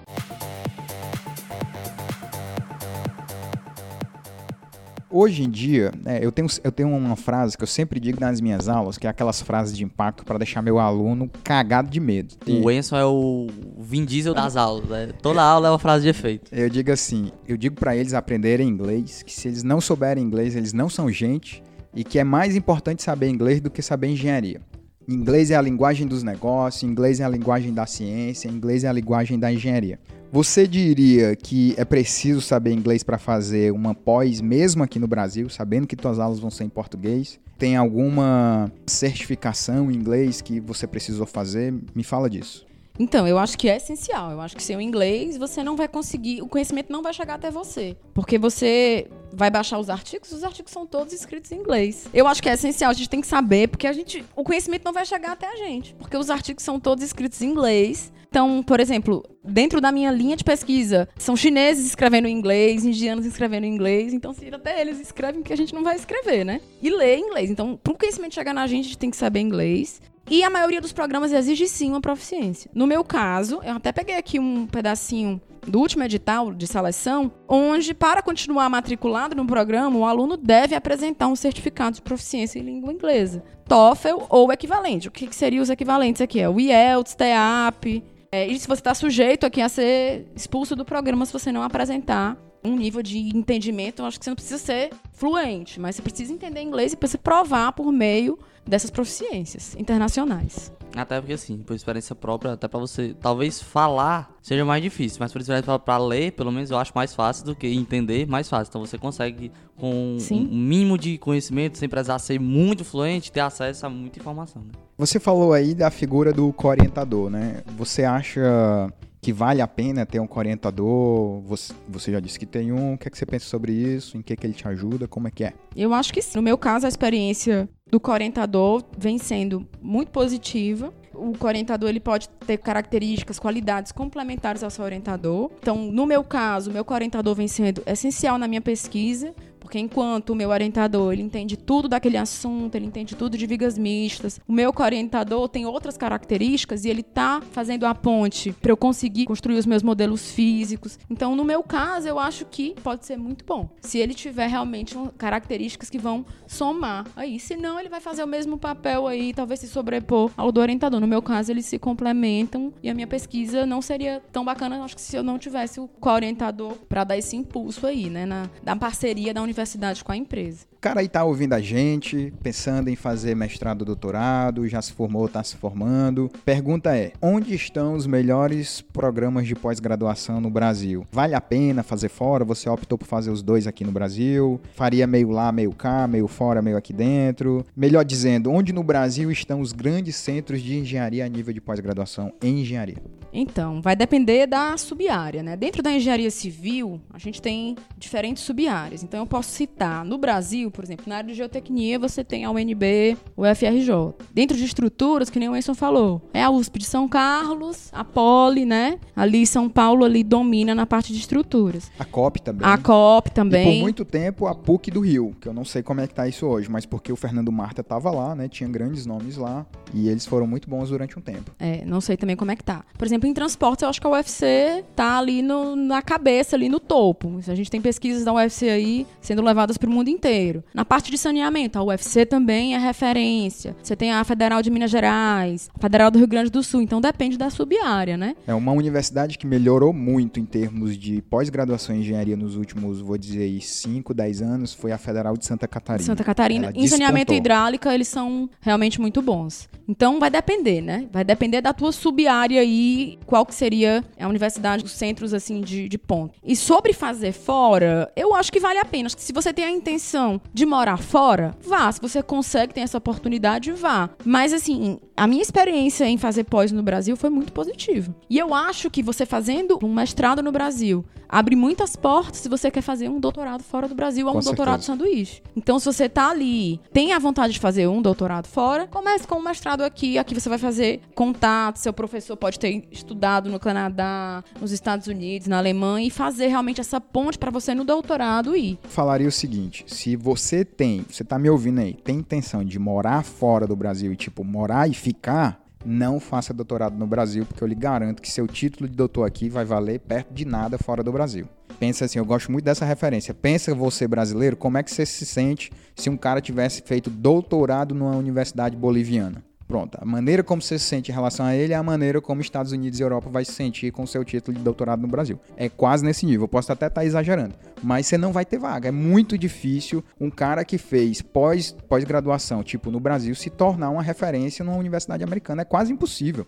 [5.17, 8.41] Hoje em dia, né, eu, tenho, eu tenho uma frase que eu sempre digo nas
[8.41, 12.35] minhas aulas, que é aquelas frases de impacto para deixar meu aluno cagado de medo.
[12.45, 13.47] E O Enson é o
[13.79, 15.11] Vin Diesel das aulas, né?
[15.23, 16.53] Toda aula é uma frase de efeito.
[16.53, 20.57] eu digo assim, eu digo para eles aprenderem inglês, que se eles não souberem inglês,
[20.57, 21.63] eles não são gente,
[21.95, 24.61] e que é mais importante saber inglês do que saber engenharia.
[25.07, 28.93] Inglês é a linguagem dos negócios, inglês é a linguagem da ciência, inglês é a
[28.93, 29.99] linguagem da engenharia.
[30.33, 35.49] Você diria que é preciso saber inglês para fazer uma pós, mesmo aqui no Brasil,
[35.51, 37.39] sabendo que suas aulas vão ser em português?
[37.59, 41.73] Tem alguma certificação em inglês que você precisou fazer?
[41.95, 42.67] Me fala disso.
[42.99, 44.31] Então, eu acho que é essencial.
[44.31, 47.35] Eu acho que sem o inglês você não vai conseguir, o conhecimento não vai chegar
[47.35, 47.97] até você.
[48.15, 52.07] Porque você vai baixar os artigos, os artigos são todos escritos em inglês.
[52.15, 54.85] Eu acho que é essencial, a gente tem que saber, porque a gente, o conhecimento
[54.85, 58.13] não vai chegar até a gente, porque os artigos são todos escritos em inglês.
[58.29, 63.27] Então, por exemplo, dentro da minha linha de pesquisa, são chineses escrevendo em inglês, indianos
[63.27, 66.61] escrevendo em inglês, então se até eles escrevem que a gente não vai escrever, né?
[66.83, 67.51] E ler inglês.
[67.51, 70.01] Então, para o conhecimento chegar na gente, a gente tem que saber inglês.
[70.31, 72.71] E a maioria dos programas exige sim uma proficiência.
[72.75, 77.95] No meu caso, eu até peguei aqui um pedacinho do último edital de seleção, onde
[77.95, 82.93] para continuar matriculado no programa, o aluno deve apresentar um certificado de proficiência em língua
[82.93, 85.09] inglesa, TOEFL ou equivalente.
[85.09, 86.41] O que, que seriam os equivalentes aqui?
[86.41, 88.03] É o IELTS, TEAP.
[88.33, 91.63] É, e se você está sujeito aqui a ser expulso do programa se você não
[91.63, 96.03] apresentar um nível de entendimento, eu acho que você não precisa ser fluente, mas você
[96.03, 100.73] precisa entender inglês e precisa provar por meio dessas proficiências internacionais.
[100.97, 105.33] Até porque, assim, por experiência própria, até pra você, talvez falar seja mais difícil, mas
[105.33, 108.49] por experiência própria, pra ler, pelo menos eu acho mais fácil do que entender, mais
[108.49, 108.71] fácil.
[108.71, 110.49] Então você consegue, com Sim.
[110.51, 114.71] um mínimo de conhecimento, sem precisar ser muito fluente, ter acesso a muita informação, né?
[114.97, 117.63] Você falou aí da figura do co-orientador, né?
[117.77, 121.41] Você acha que vale a pena ter um co-orientador?
[121.43, 122.93] Você, você já disse que tem um.
[122.93, 124.19] O que, é que você pensa sobre isso?
[124.19, 125.09] Em que, que ele te ajuda?
[125.09, 125.55] Como é que é?
[125.75, 126.37] Eu acho que sim.
[126.37, 130.93] No meu caso, a experiência do co-orientador vem sendo muito positiva.
[131.15, 135.49] O co-orientador ele pode ter características, qualidades complementares ao seu orientador.
[135.61, 139.33] Então, no meu caso, meu co-orientador vem sendo essencial na minha pesquisa,
[139.65, 143.79] porque enquanto o meu orientador ele entende tudo daquele assunto, ele entende tudo de vigas
[143.79, 148.77] mistas, o meu co-orientador tem outras características e ele tá fazendo a ponte para eu
[148.77, 150.99] conseguir construir os meus modelos físicos.
[151.09, 153.71] Então, no meu caso, eu acho que pode ser muito bom.
[153.81, 158.59] Se ele tiver realmente características que vão somar aí, senão ele vai fazer o mesmo
[158.59, 161.01] papel aí, talvez se sobrepor ao do orientador.
[161.01, 164.95] No meu caso, eles se complementam e a minha pesquisa não seria tão bacana, acho
[164.95, 168.77] que se eu não tivesse o co-orientador para dar esse impulso aí, né, na, da
[168.77, 169.54] parceria da universidade
[170.03, 170.67] com a empresa.
[170.85, 175.43] Cara aí tá ouvindo a gente, pensando em fazer mestrado, doutorado, já se formou, tá
[175.43, 176.31] se formando.
[176.45, 181.07] Pergunta é: onde estão os melhores programas de pós-graduação no Brasil?
[181.11, 182.45] Vale a pena fazer fora?
[182.45, 184.61] Você optou por fazer os dois aqui no Brasil?
[184.75, 187.65] Faria meio lá, meio cá, meio fora, meio aqui dentro?
[187.75, 192.31] Melhor dizendo, onde no Brasil estão os grandes centros de engenharia a nível de pós-graduação
[192.43, 192.99] em engenharia?
[193.37, 195.57] Então, vai depender da subárea, né?
[195.57, 199.03] Dentro da engenharia civil, a gente tem diferentes subáreas.
[199.03, 202.51] Então, eu posso citar, no Brasil, por exemplo, na área de geotecnia, você tem a
[202.51, 204.15] UNB, o FRJ.
[204.35, 208.05] Dentro de estruturas, que nem o Enson falou, é a USP de São Carlos, a
[208.05, 208.99] Poli, né?
[209.15, 211.91] Ali, São Paulo, ali domina na parte de estruturas.
[211.99, 212.67] A COP também.
[212.69, 213.79] A COP E também.
[213.79, 216.27] por muito tempo a PUC do Rio, que eu não sei como é que tá
[216.27, 218.49] isso hoje, mas porque o Fernando Marta tava lá, né?
[218.49, 221.53] Tinha grandes nomes lá e eles foram muito bons durante um tempo.
[221.61, 222.85] É, não sei também como é que tá.
[222.99, 226.69] Por exemplo, em transportes, eu acho que a UFC tá ali no- na cabeça, ali
[226.69, 227.39] no topo.
[227.47, 230.64] A gente tem pesquisas da UFC aí sendo levadas para o mundo inteiro.
[230.73, 233.77] Na parte de saneamento, a UFC também é referência.
[233.83, 237.01] Você tem a Federal de Minas Gerais, a Federal do Rio Grande do Sul, então
[237.01, 238.35] depende da subárea, né?
[238.47, 243.19] É uma universidade que melhorou muito em termos de pós-graduação em engenharia nos últimos, vou
[243.19, 246.05] dizer aí, 5, 10 anos, foi a Federal de Santa Catarina.
[246.05, 246.67] Santa Catarina.
[246.69, 249.69] Ela Em saneamento hidráulica, eles são realmente muito bons.
[249.89, 251.07] Então vai depender, né?
[251.13, 255.89] Vai depender da tua subárea aí, qual que seria a universidade, os centros assim de,
[255.89, 256.35] de ponto.
[256.43, 259.07] E sobre fazer fora, eu acho que vale a pena.
[259.07, 261.91] Acho que se você tem a intenção de morar fora, vá.
[261.91, 264.09] Se você consegue ter essa oportunidade, vá.
[264.25, 268.15] Mas assim, a minha experiência em fazer pós no Brasil foi muito positiva.
[268.31, 272.71] E eu acho que você fazendo um mestrado no Brasil abre muitas portas se você
[272.71, 274.93] quer fazer um doutorado fora do Brasil ou Com um doutorado certeza.
[274.93, 275.43] sanduíche.
[275.57, 279.37] Então, se você tá ali, tem a vontade de fazer um doutorado fora, comece com
[279.37, 280.17] um mestrado aqui.
[280.17, 285.49] Aqui você vai fazer contato, seu professor pode ter estudado no Canadá, nos Estados Unidos,
[285.49, 288.79] na Alemanha e fazer realmente essa ponte para você no doutorado ir.
[288.85, 290.34] Falaria o seguinte, se você
[290.65, 294.43] tem, você tá me ouvindo aí, tem intenção de morar fora do Brasil e tipo
[294.45, 298.89] morar e ficar, não faça doutorado no Brasil, porque eu lhe garanto que seu título
[298.89, 301.47] de doutor aqui vai valer perto de nada fora do Brasil.
[301.79, 303.35] Pensa assim, eu gosto muito dessa referência.
[303.35, 307.95] Pensa você brasileiro, como é que você se sente se um cara tivesse feito doutorado
[307.95, 309.45] numa universidade boliviana?
[309.75, 312.41] Pronto, a maneira como você se sente em relação a ele é a maneira como
[312.41, 315.37] Estados Unidos e Europa vai se sentir com seu título de doutorado no Brasil.
[315.57, 318.91] É quase nesse nível, eu posso até estar exagerando, mas você não vai ter vaga.
[318.91, 324.01] É muito difícil um cara que fez pós, pós-graduação, tipo no Brasil, se tornar uma
[324.01, 325.63] referência numa universidade americana.
[325.63, 326.47] É quase impossível.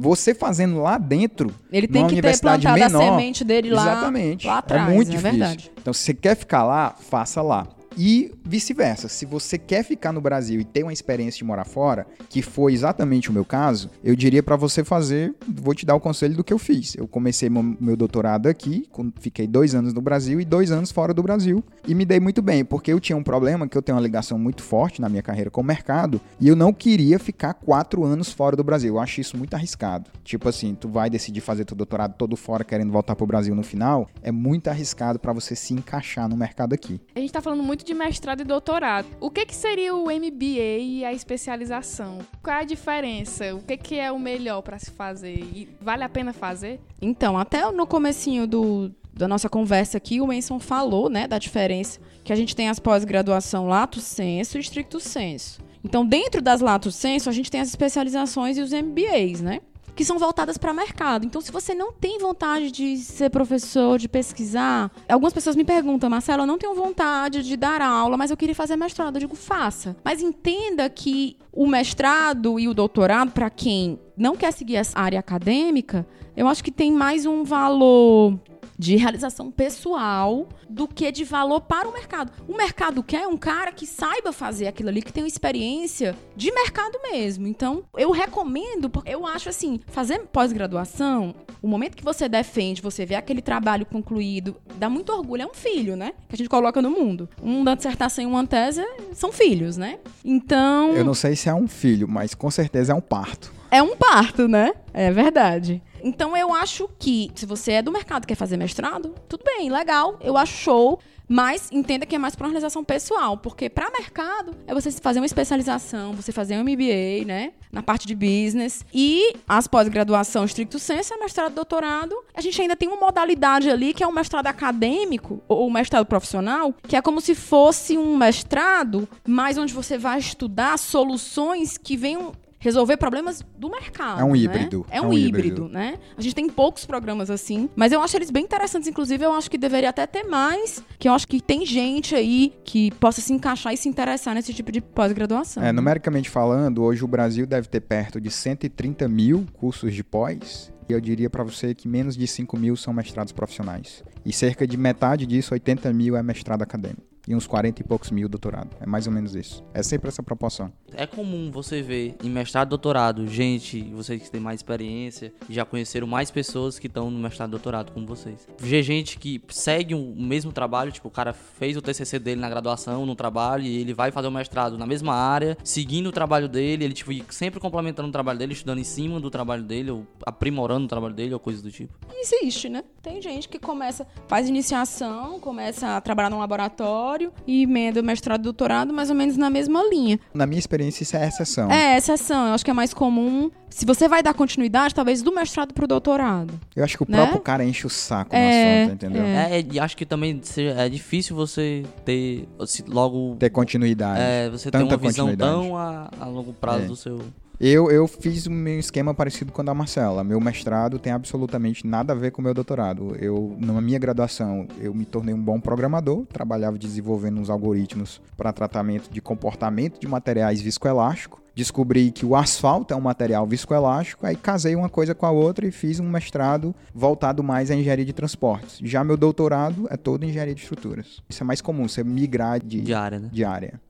[0.00, 3.70] Você fazendo lá dentro, Ele tem numa que ter universidade plantado a menor, semente dele
[3.70, 4.46] lá, Exatamente.
[4.48, 5.30] lá atrás, é muito é difícil.
[5.30, 5.70] verdade.
[5.80, 7.68] Então, se você quer ficar lá, faça lá.
[7.96, 9.08] E vice-versa.
[9.08, 12.72] Se você quer ficar no Brasil e ter uma experiência de morar fora, que foi
[12.72, 16.44] exatamente o meu caso, eu diria pra você fazer, vou te dar o conselho do
[16.44, 16.94] que eu fiz.
[16.96, 18.88] Eu comecei meu, doutorado aqui,
[19.20, 21.62] fiquei dois anos no Brasil e dois anos fora do Brasil.
[21.86, 24.38] E me dei muito bem, porque eu tinha um problema que eu tenho uma ligação
[24.38, 28.32] muito forte na minha carreira com o mercado, e eu não queria ficar quatro anos
[28.32, 28.94] fora do Brasil.
[28.94, 30.10] Eu acho isso muito arriscado.
[30.24, 33.62] Tipo assim, tu vai decidir fazer teu doutorado todo fora querendo voltar pro Brasil no
[33.62, 37.00] final, é muito arriscado pra você se encaixar no mercado aqui.
[37.14, 39.06] A gente tá falando muito de mestrado e doutorado.
[39.20, 42.18] O que que seria o MBA e a especialização?
[42.42, 43.54] Qual é a diferença?
[43.54, 45.34] O que que é o melhor pra se fazer?
[45.34, 46.80] E vale a pena fazer?
[47.00, 52.00] Então, até no comecinho do, da nossa conversa aqui, o Manson falou, né, da diferença
[52.24, 55.60] que a gente tem as pós-graduação lato sensu e stricto sensu.
[55.84, 59.60] Então, dentro das lato sensu, a gente tem as especializações e os MBAs, né?
[59.94, 61.24] Que são voltadas para mercado.
[61.24, 66.10] Então, se você não tem vontade de ser professor, de pesquisar, algumas pessoas me perguntam,
[66.10, 69.16] Marcelo, eu não tenho vontade de dar aula, mas eu queria fazer mestrado.
[69.16, 69.96] Eu digo, faça.
[70.04, 75.18] Mas entenda que o mestrado e o doutorado, para quem não quer seguir essa área
[75.18, 78.38] acadêmica, eu acho que tem mais um valor
[78.78, 82.32] de realização pessoal do que de valor para o mercado.
[82.48, 86.98] O mercado quer um cara que saiba fazer aquilo ali, que tenha experiência de mercado
[87.02, 87.46] mesmo.
[87.46, 93.06] Então, eu recomendo, porque eu acho assim, fazer pós-graduação, o momento que você defende, você
[93.06, 95.42] vê aquele trabalho concluído, dá muito orgulho.
[95.42, 96.12] É um filho, né?
[96.28, 97.28] Que a gente coloca no mundo.
[97.40, 99.98] Uma dissertação e uma tese são filhos, né?
[100.24, 100.92] Então.
[100.92, 103.52] Eu não sei se é um filho, mas com certeza é um parto.
[103.70, 104.72] É um parto, né?
[104.92, 105.82] É verdade.
[106.04, 110.18] Então eu acho que se você é do mercado quer fazer mestrado, tudo bem, legal,
[110.20, 111.00] eu acho show.
[111.26, 115.26] Mas entenda que é mais para realização pessoal, porque para mercado é você fazer uma
[115.26, 121.14] especialização, você fazer um MBA, né, na parte de business e as pós-graduação estricto senso,
[121.14, 122.14] é mestrado, doutorado.
[122.34, 126.04] A gente ainda tem uma modalidade ali que é o mestrado acadêmico ou o mestrado
[126.04, 131.96] profissional, que é como se fosse um mestrado, mas onde você vai estudar soluções que
[131.96, 132.32] venham
[132.64, 134.22] resolver problemas do mercado.
[134.22, 134.38] É um né?
[134.38, 134.86] híbrido.
[134.90, 135.98] É um, híbrido, né?
[136.16, 138.88] A gente tem poucos programas assim, mas eu acho eles bem interessantes.
[138.88, 142.54] Inclusive, eu acho que deveria até ter mais, que eu acho que tem gente aí
[142.64, 145.62] que possa se encaixar e se interessar nesse tipo de pós-graduação.
[145.62, 150.72] É, numericamente falando, hoje o Brasil deve ter perto de 130 mil cursos de pós.
[150.88, 154.02] E eu diria para você que menos de 5 mil são mestrados profissionais.
[154.24, 158.10] E cerca de metade disso, 80 mil, é mestrado acadêmico e uns 40 e poucos
[158.10, 158.70] mil doutorado.
[158.80, 159.64] É mais ou menos isso.
[159.72, 160.72] É sempre essa proporção.
[160.96, 165.64] É comum você ver em mestrado e doutorado gente, vocês que têm mais experiência, já
[165.64, 168.46] conheceram mais pessoas que estão no mestrado e doutorado como vocês.
[168.58, 172.48] Ver gente que segue o mesmo trabalho, tipo, o cara fez o TCC dele na
[172.48, 176.48] graduação, no trabalho, e ele vai fazer o mestrado na mesma área, seguindo o trabalho
[176.48, 180.06] dele, ele, tipo, sempre complementando o trabalho dele, estudando em cima do trabalho dele, ou
[180.24, 181.92] aprimorando o trabalho dele, ou coisas do tipo.
[182.12, 182.84] Existe, né?
[183.02, 187.13] Tem gente que começa, faz iniciação, começa a trabalhar num laboratório,
[187.46, 190.18] e emenda mestrado e doutorado mais ou menos na mesma linha.
[190.32, 191.70] Na minha experiência, isso é exceção.
[191.70, 192.48] É, exceção.
[192.48, 193.50] Eu acho que é mais comum.
[193.70, 196.54] Se você vai dar continuidade, talvez do mestrado pro doutorado.
[196.76, 197.16] Eu acho que o né?
[197.18, 199.22] próprio cara enche o saco É, no assunto, entendeu?
[199.24, 203.34] É, e acho que também seja- é difícil você ter se- logo.
[203.36, 204.20] Ter continuidade.
[204.20, 205.52] É, você ter Tanta uma visão continuidade.
[205.68, 206.86] tão a, a longo prazo É.
[206.86, 207.20] do seu.
[207.66, 210.22] Eu, eu fiz meu esquema parecido com o da Marcela.
[210.22, 213.16] Meu mestrado tem absolutamente nada a ver com o meu doutorado.
[213.18, 218.52] Eu, na minha graduação, eu me tornei um bom programador, trabalhava desenvolvendo uns algoritmos para
[218.52, 221.40] tratamento de comportamento de materiais viscoelásticos.
[221.54, 225.66] Descobri que o asfalto é um material viscoelástico, aí casei uma coisa com a outra
[225.66, 228.78] e fiz um mestrado voltado mais à engenharia de transportes.
[228.82, 231.22] Já meu doutorado é todo em engenharia de estruturas.
[231.30, 233.30] Isso é mais comum, você migrar de, De área, né?
[233.32, 233.80] de área.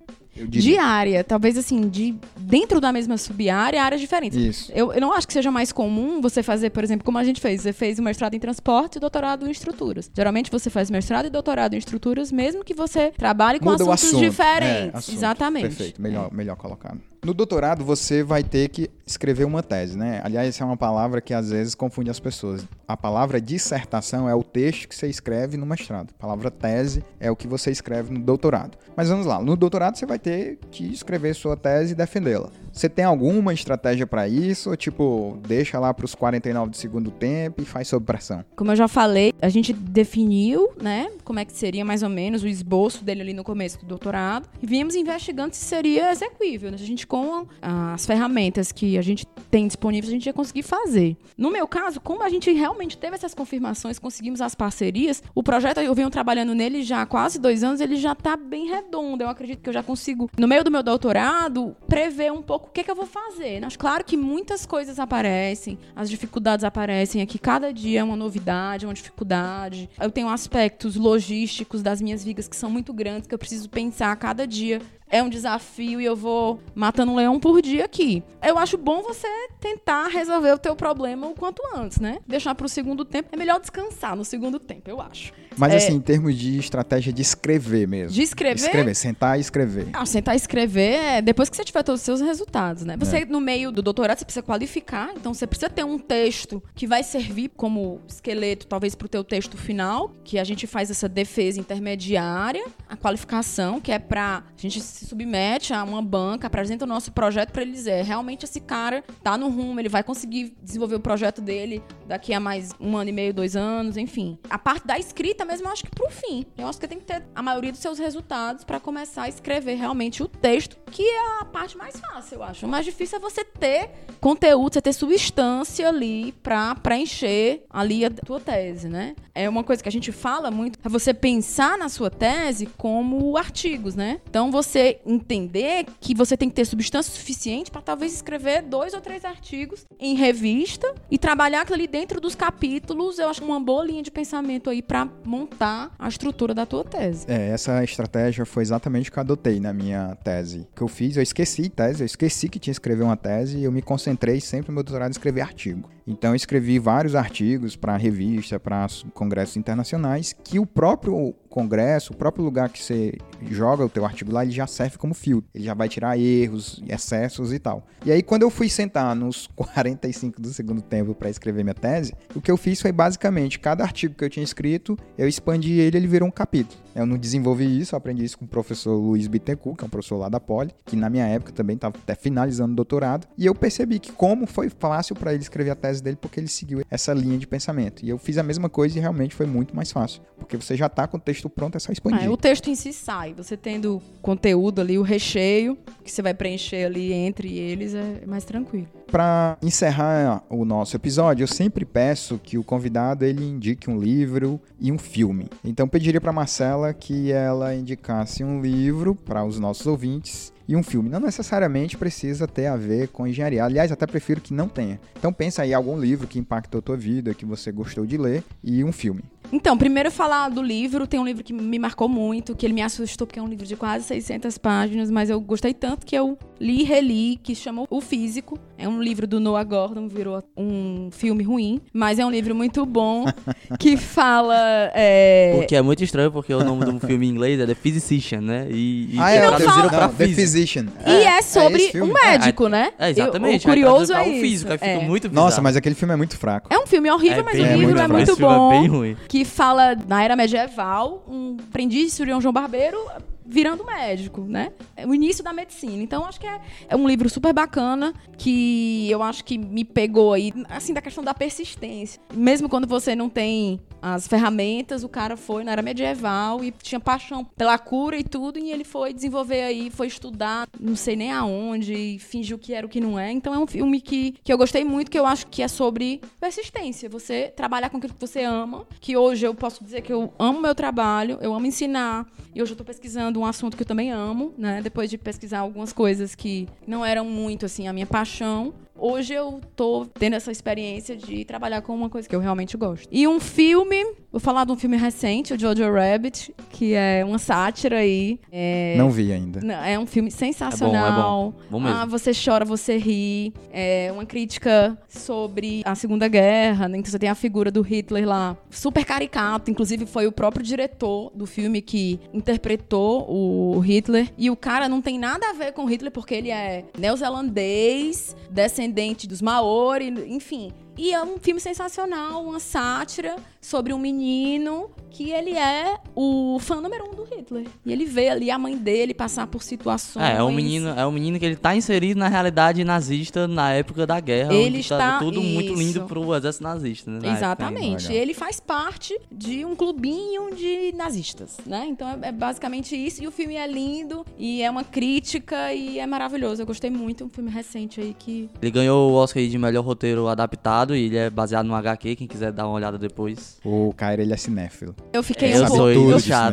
[0.79, 4.39] Área, talvez assim, de dentro da mesma subárea, áreas diferentes.
[4.39, 4.73] Isso.
[4.75, 7.41] Eu, eu não acho que seja mais comum você fazer, por exemplo, como a gente
[7.41, 7.63] fez.
[7.63, 10.11] Você fez o mestrado em transporte e doutorado em estruturas.
[10.15, 14.05] Geralmente você faz mestrado e doutorado em estruturas, mesmo que você trabalhe com Muda assuntos
[14.05, 14.21] assunto.
[14.21, 14.95] diferentes.
[14.95, 15.15] É, assunto.
[15.17, 15.63] Exatamente.
[15.63, 17.01] Perfeito, melhor, melhor colocado.
[17.25, 20.21] No doutorado, você vai ter que escrever uma tese, né?
[20.23, 22.67] Aliás, essa é uma palavra que às vezes confunde as pessoas.
[22.87, 26.11] A palavra dissertação é o texto que você escreve no mestrado.
[26.19, 28.77] A palavra tese é o que você escreve no doutorado.
[28.95, 32.51] Mas vamos lá, no doutorado você vai ter que escrever sua tese e defendê-la.
[32.73, 34.77] Você tem alguma estratégia para isso?
[34.77, 38.45] Tipo, deixa lá para os 49 do segundo tempo e faz sob pressão?
[38.57, 42.43] Como eu já falei, a gente definiu, né, como é que seria mais ou menos
[42.43, 46.71] o esboço dele ali no começo do doutorado e viemos investigando se seria execuível.
[46.71, 46.77] né?
[46.81, 51.17] A gente, com as ferramentas que a gente tem disponíveis, a gente ia conseguir fazer.
[51.39, 55.79] No meu caso, como a gente realmente teve essas confirmações, conseguimos as parcerias, o projeto,
[55.79, 59.23] eu venho trabalhando nele já há quase dois anos, ele já tá bem redondo.
[59.23, 62.73] Eu acredito que eu já consigo, no meio do meu doutorado, prever um pouco o
[62.73, 63.61] que, que eu vou fazer.
[63.61, 68.87] Mas claro que muitas coisas aparecem, as dificuldades aparecem aqui, cada dia é uma novidade,
[68.87, 69.89] é uma dificuldade.
[70.01, 74.11] Eu tenho aspectos logísticos das minhas vigas que são muito grandes, que eu preciso pensar
[74.11, 74.83] a cada dia.
[75.15, 78.21] É um desafio e eu vou matando um leão por dia aqui.
[78.43, 79.29] Eu acho bom você
[79.61, 82.19] tentar resolver o teu problema o quanto antes, né?
[82.27, 83.29] Deixar pro segundo tempo.
[83.31, 85.33] É melhor descansar no segundo tempo, eu acho.
[85.57, 85.77] Mas É.
[85.77, 88.11] assim, em termos de estratégia de escrever mesmo.
[88.13, 89.87] De escrever, Escrever, sentar e escrever.
[89.93, 92.97] Ah, sentar e escrever é depois que você tiver todos os seus resultados, né?
[92.97, 95.13] Você, no meio do doutorado, você precisa qualificar.
[95.15, 99.23] Então, você precisa ter um texto que vai servir como esqueleto, talvez, para o teu
[99.23, 104.61] texto final, que a gente faz essa defesa intermediária, a qualificação, que é para a
[104.61, 108.45] gente se se submete a uma banca, apresenta o nosso projeto para ele dizer, realmente
[108.45, 112.73] esse cara tá no rumo, ele vai conseguir desenvolver o projeto dele daqui a mais
[112.81, 114.39] um ano e meio, dois anos, enfim.
[114.49, 116.45] A parte da escrita mesmo, eu acho que pro fim.
[116.57, 119.75] Eu acho que tem que ter a maioria dos seus resultados para começar a escrever
[119.75, 122.67] realmente o texto, que é a parte mais fácil, eu acho.
[122.67, 123.91] O mais difícil é você ter
[124.21, 129.15] conteúdo, você ter substância ali para preencher ali a tua tese, né?
[129.35, 133.37] É uma coisa que a gente fala muito, é você pensar na sua tese como
[133.37, 134.21] artigos, né?
[134.29, 139.01] Então você entender que você tem que ter substância suficiente para talvez escrever dois ou
[139.01, 143.85] três artigos em revista e trabalhar aquilo ali dentro dos capítulos, eu acho uma boa
[143.85, 147.27] linha de pensamento aí para montar a estrutura da tua tese.
[147.29, 150.61] É, essa estratégia foi exatamente o que eu adotei na minha tese.
[150.73, 153.59] O que eu fiz, eu esqueci tese, eu esqueci que tinha que escrever uma tese
[153.59, 155.94] e eu me concentrei sempre no meu doutorado em escrever artigo.
[156.07, 162.45] Então escrevi vários artigos para revista, para congressos internacionais, que o próprio congresso, o próprio
[162.45, 163.17] lugar que você
[163.49, 165.49] joga o teu artigo lá, ele já serve como filtro.
[165.55, 167.87] Ele já vai tirar erros, excessos e tal.
[168.05, 172.13] E aí quando eu fui sentar nos 45 do segundo tempo para escrever minha tese,
[172.35, 175.97] o que eu fiz foi basicamente cada artigo que eu tinha escrito, eu expandi ele,
[175.97, 176.85] ele virou um capítulo.
[176.95, 180.17] Eu não desenvolvi isso, aprendi isso com o professor Luiz Bittencourt, que é um professor
[180.17, 183.55] lá da Poli, que na minha época também estava até finalizando o doutorado, e eu
[183.55, 187.13] percebi que como foi fácil para ele escrever a tese dele, porque ele seguiu essa
[187.13, 188.05] linha de pensamento.
[188.05, 190.87] E eu fiz a mesma coisa e realmente foi muito mais fácil, porque você já
[190.87, 192.29] está com o texto pronto, é só expandir.
[192.29, 196.35] Ah, o texto em si sai, você tendo conteúdo ali, o recheio, que você vai
[196.35, 198.89] preencher ali entre eles, é mais tranquilo.
[199.11, 204.61] Para encerrar o nosso episódio, eu sempre peço que o convidado ele indique um livro
[204.81, 205.49] e um filme.
[205.65, 210.83] Então pediria para Marcela que ela indicasse um livro para os nossos ouvintes e um
[210.83, 211.09] filme.
[211.09, 213.65] Não necessariamente precisa ter a ver com engenharia.
[213.65, 215.01] Aliás, até prefiro que não tenha.
[215.19, 218.43] Então pensa aí algum livro que impactou a tua vida, que você gostou de ler
[218.63, 219.23] e um filme.
[219.53, 221.07] Então, primeiro falar do livro.
[221.07, 223.65] Tem um livro que me marcou muito, que ele me assustou, porque é um livro
[223.65, 227.85] de quase 600 páginas, mas eu gostei tanto que eu li e reli, que chama
[227.89, 228.59] O Físico.
[228.77, 232.85] É um livro do Noah Gordon, virou um filme ruim, mas é um livro muito
[232.85, 233.27] bom,
[233.79, 234.57] que fala...
[234.95, 235.61] É...
[235.63, 238.41] O que é muito estranho, porque o nome do filme em inglês é The Physician,
[238.41, 238.67] né?
[238.71, 240.43] E, e Ah, é, traduziram não, pra The física.
[240.55, 240.87] Physician.
[241.07, 242.11] E é sobre esse filme?
[242.11, 242.93] um médico, né?
[242.99, 243.67] É, exatamente.
[243.67, 245.01] Eu- o curioso aí é físico, aí fica é.
[245.01, 245.47] muito bizarro.
[245.47, 246.69] Nossa, mas aquele filme é muito fraco.
[246.73, 248.73] É um filme horrível, mas bem o é livro muito é muito Esse filme bom.
[248.73, 249.17] é bem ruim.
[249.29, 252.99] que fala na era medieval, um aprendiz de cirurgião João Barbeiro
[253.45, 254.73] virando médico, né?
[254.97, 256.03] É o início da medicina.
[256.03, 260.33] Então, acho que é, é um livro super bacana que eu acho que me pegou
[260.33, 262.21] aí, assim, da questão da persistência.
[262.33, 267.01] Mesmo quando você não tem as ferramentas, o cara foi na era medieval e tinha
[267.01, 271.33] paixão pela cura e tudo, e ele foi desenvolver aí, foi estudar, não sei nem
[271.33, 273.31] aonde, fingiu que era o que não é.
[273.33, 276.21] Então, é um filme que, que eu gostei muito, que eu acho que é sobre
[276.41, 277.09] persistência.
[277.09, 280.61] Você trabalhar com aquilo que você ama, que hoje eu posso dizer que eu amo
[280.61, 284.11] meu trabalho, eu amo ensinar, e hoje eu tô pesquisando um assunto que eu também
[284.11, 284.81] amo, né?
[284.83, 288.75] Depois de pesquisar algumas coisas que não eram muito, assim, a minha paixão.
[288.97, 293.09] Hoje eu tô tendo essa experiência de trabalhar com uma coisa que eu realmente gosto.
[293.11, 297.39] E um filme, vou falar de um filme recente, o Jojo Rabbit, que é uma
[297.39, 298.39] sátira aí.
[298.53, 299.61] É, Não vi ainda.
[299.85, 301.55] É um filme sensacional.
[301.69, 301.97] Bom mesmo.
[301.99, 303.53] Ah, você chora, você ri.
[303.73, 306.99] É uma crítica sobre a Segunda Guerra, né?
[306.99, 309.71] Então você tem a figura do Hitler lá, super caricato.
[309.73, 314.33] Inclusive foi o próprio diretor do filme que interpretou o Hitler.
[314.39, 318.37] E o cara não tem nada a ver com o Hitler porque ele é neozelandês,
[318.51, 318.84] descendente
[319.27, 320.73] dos Maori, enfim.
[320.97, 326.81] E é um filme sensacional, uma sátira sobre um menino que ele é o fã
[326.81, 327.67] número um do Hitler.
[327.87, 330.25] E ele vê ali a mãe dele passar por situações.
[330.25, 333.73] É, é um menino, é um menino que ele tá inserido na realidade nazista na
[333.73, 335.79] época da guerra, Ele tá está- tudo muito isso.
[335.83, 337.21] lindo pro exército nazista, né?
[337.23, 338.13] na Exatamente.
[338.13, 341.87] Ele faz parte de um clubinho de nazistas, né?
[341.89, 343.23] Então é, é basicamente isso.
[343.23, 346.63] E o filme é lindo e é uma crítica e é maravilhoso.
[346.63, 347.25] Eu gostei muito.
[347.25, 348.51] Um filme recente aí que.
[348.61, 352.17] Ele ganhou o Oscar aí de melhor roteiro adaptado e ele é baseado no HQ,
[352.17, 353.59] quem quiser dar uma olhada depois.
[353.65, 354.95] O Cairo, ele é cinéfilo.
[355.13, 355.83] Eu fiquei Eu um pouco.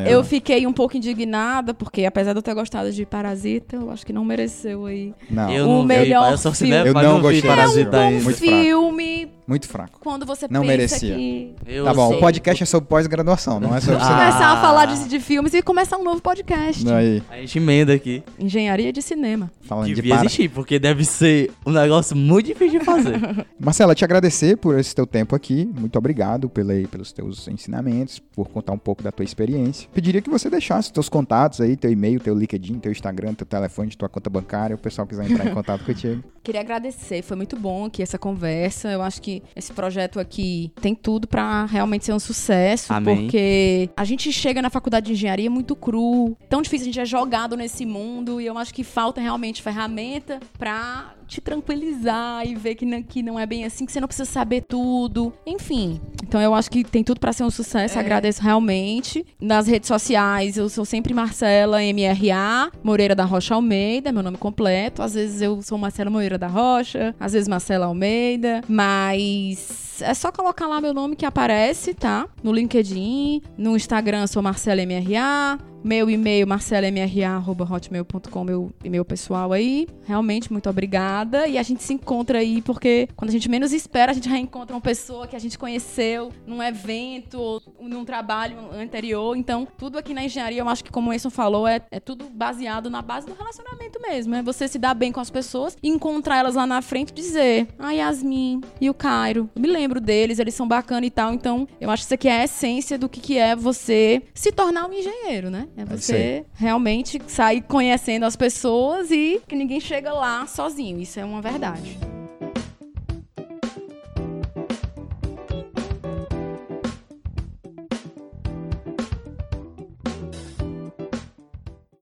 [0.07, 3.89] Eu, de fiquei um pouco indignada, porque apesar de eu ter gostado de Parasita, eu
[3.89, 5.13] acho que não mereceu aí.
[5.29, 7.41] Não, Eu O não melhor vi, eu sou cinema, Eu não não vi gostei.
[7.41, 8.37] Parasita É um fraco.
[8.39, 9.99] filme, muito fraco.
[9.99, 11.15] quando você Não pensa merecia.
[11.15, 11.55] que.
[11.65, 12.17] Eu Tá bom, sei.
[12.17, 14.05] o podcast é sobre pós-graduação, não é sobre Ah.
[14.05, 14.19] cinema.
[14.25, 16.87] Começar a falar de, de filmes e começar um novo podcast.
[16.91, 18.23] Aí, A gente emenda aqui.
[18.39, 19.51] Engenharia de cinema.
[19.63, 20.25] falando de Devia para...
[20.25, 23.19] existir, porque deve ser um negócio muito difícil de fazer.
[23.59, 25.67] Marcela, te agradecer por esse teu tempo aqui.
[25.75, 29.89] Muito obrigado pela, pelos teus ensinamentos, por contar um pouco da tua experiência.
[29.91, 33.89] Pediria que você deixasse teus contatos aí, teu e-mail, teu LinkedIn, teu Instagram, teu telefone,
[33.95, 36.23] tua conta bancária, o pessoal quiser entrar em contato contigo.
[36.43, 38.91] Queria agradecer, foi muito bom aqui essa conversa.
[38.91, 43.15] Eu acho que esse projeto aqui tem tudo para realmente ser um sucesso, Amém.
[43.15, 47.05] porque a gente chega na faculdade de engenharia muito cru, tão difícil, a gente é
[47.05, 52.75] jogado nesse mundo e eu acho que falta realmente ferramenta para te tranquilizar e ver
[52.75, 55.31] que não, que não é bem assim, que você não precisa saber tudo.
[55.47, 57.97] Enfim, então eu acho que tem tudo para ser um sucesso.
[57.97, 58.01] É.
[58.01, 59.25] Agradeço realmente.
[59.39, 65.01] Nas redes sociais, eu sou sempre Marcela MRA, Moreira da Rocha Almeida, meu nome completo.
[65.01, 70.33] Às vezes eu sou Marcela Moreira da Rocha, às vezes Marcela Almeida, mas é só
[70.33, 72.27] colocar lá meu nome que aparece, tá?
[72.43, 79.87] No LinkedIn, no Instagram sou Marcela MRA, meu e-mail, marcelamra.hotmail.com, meu e-mail pessoal aí.
[80.05, 81.47] Realmente, muito obrigada.
[81.47, 84.75] E a gente se encontra aí, porque quando a gente menos espera, a gente reencontra
[84.75, 89.35] uma pessoa que a gente conheceu num evento ou num trabalho anterior.
[89.35, 92.25] Então, tudo aqui na engenharia, eu acho que, como o Enson falou, é, é tudo
[92.29, 94.35] baseado na base do relacionamento mesmo.
[94.35, 97.67] É você se dar bem com as pessoas encontrar elas lá na frente e dizer:
[97.79, 101.33] Ah, Yasmin e o Cairo, me lembro deles, eles são bacanas e tal.
[101.33, 104.51] Então, eu acho que isso aqui é a essência do que, que é você se
[104.51, 105.67] tornar um engenheiro, né?
[105.77, 110.99] É isso você realmente sair conhecendo as pessoas e que ninguém chega lá sozinho.
[110.99, 111.97] Isso é uma verdade.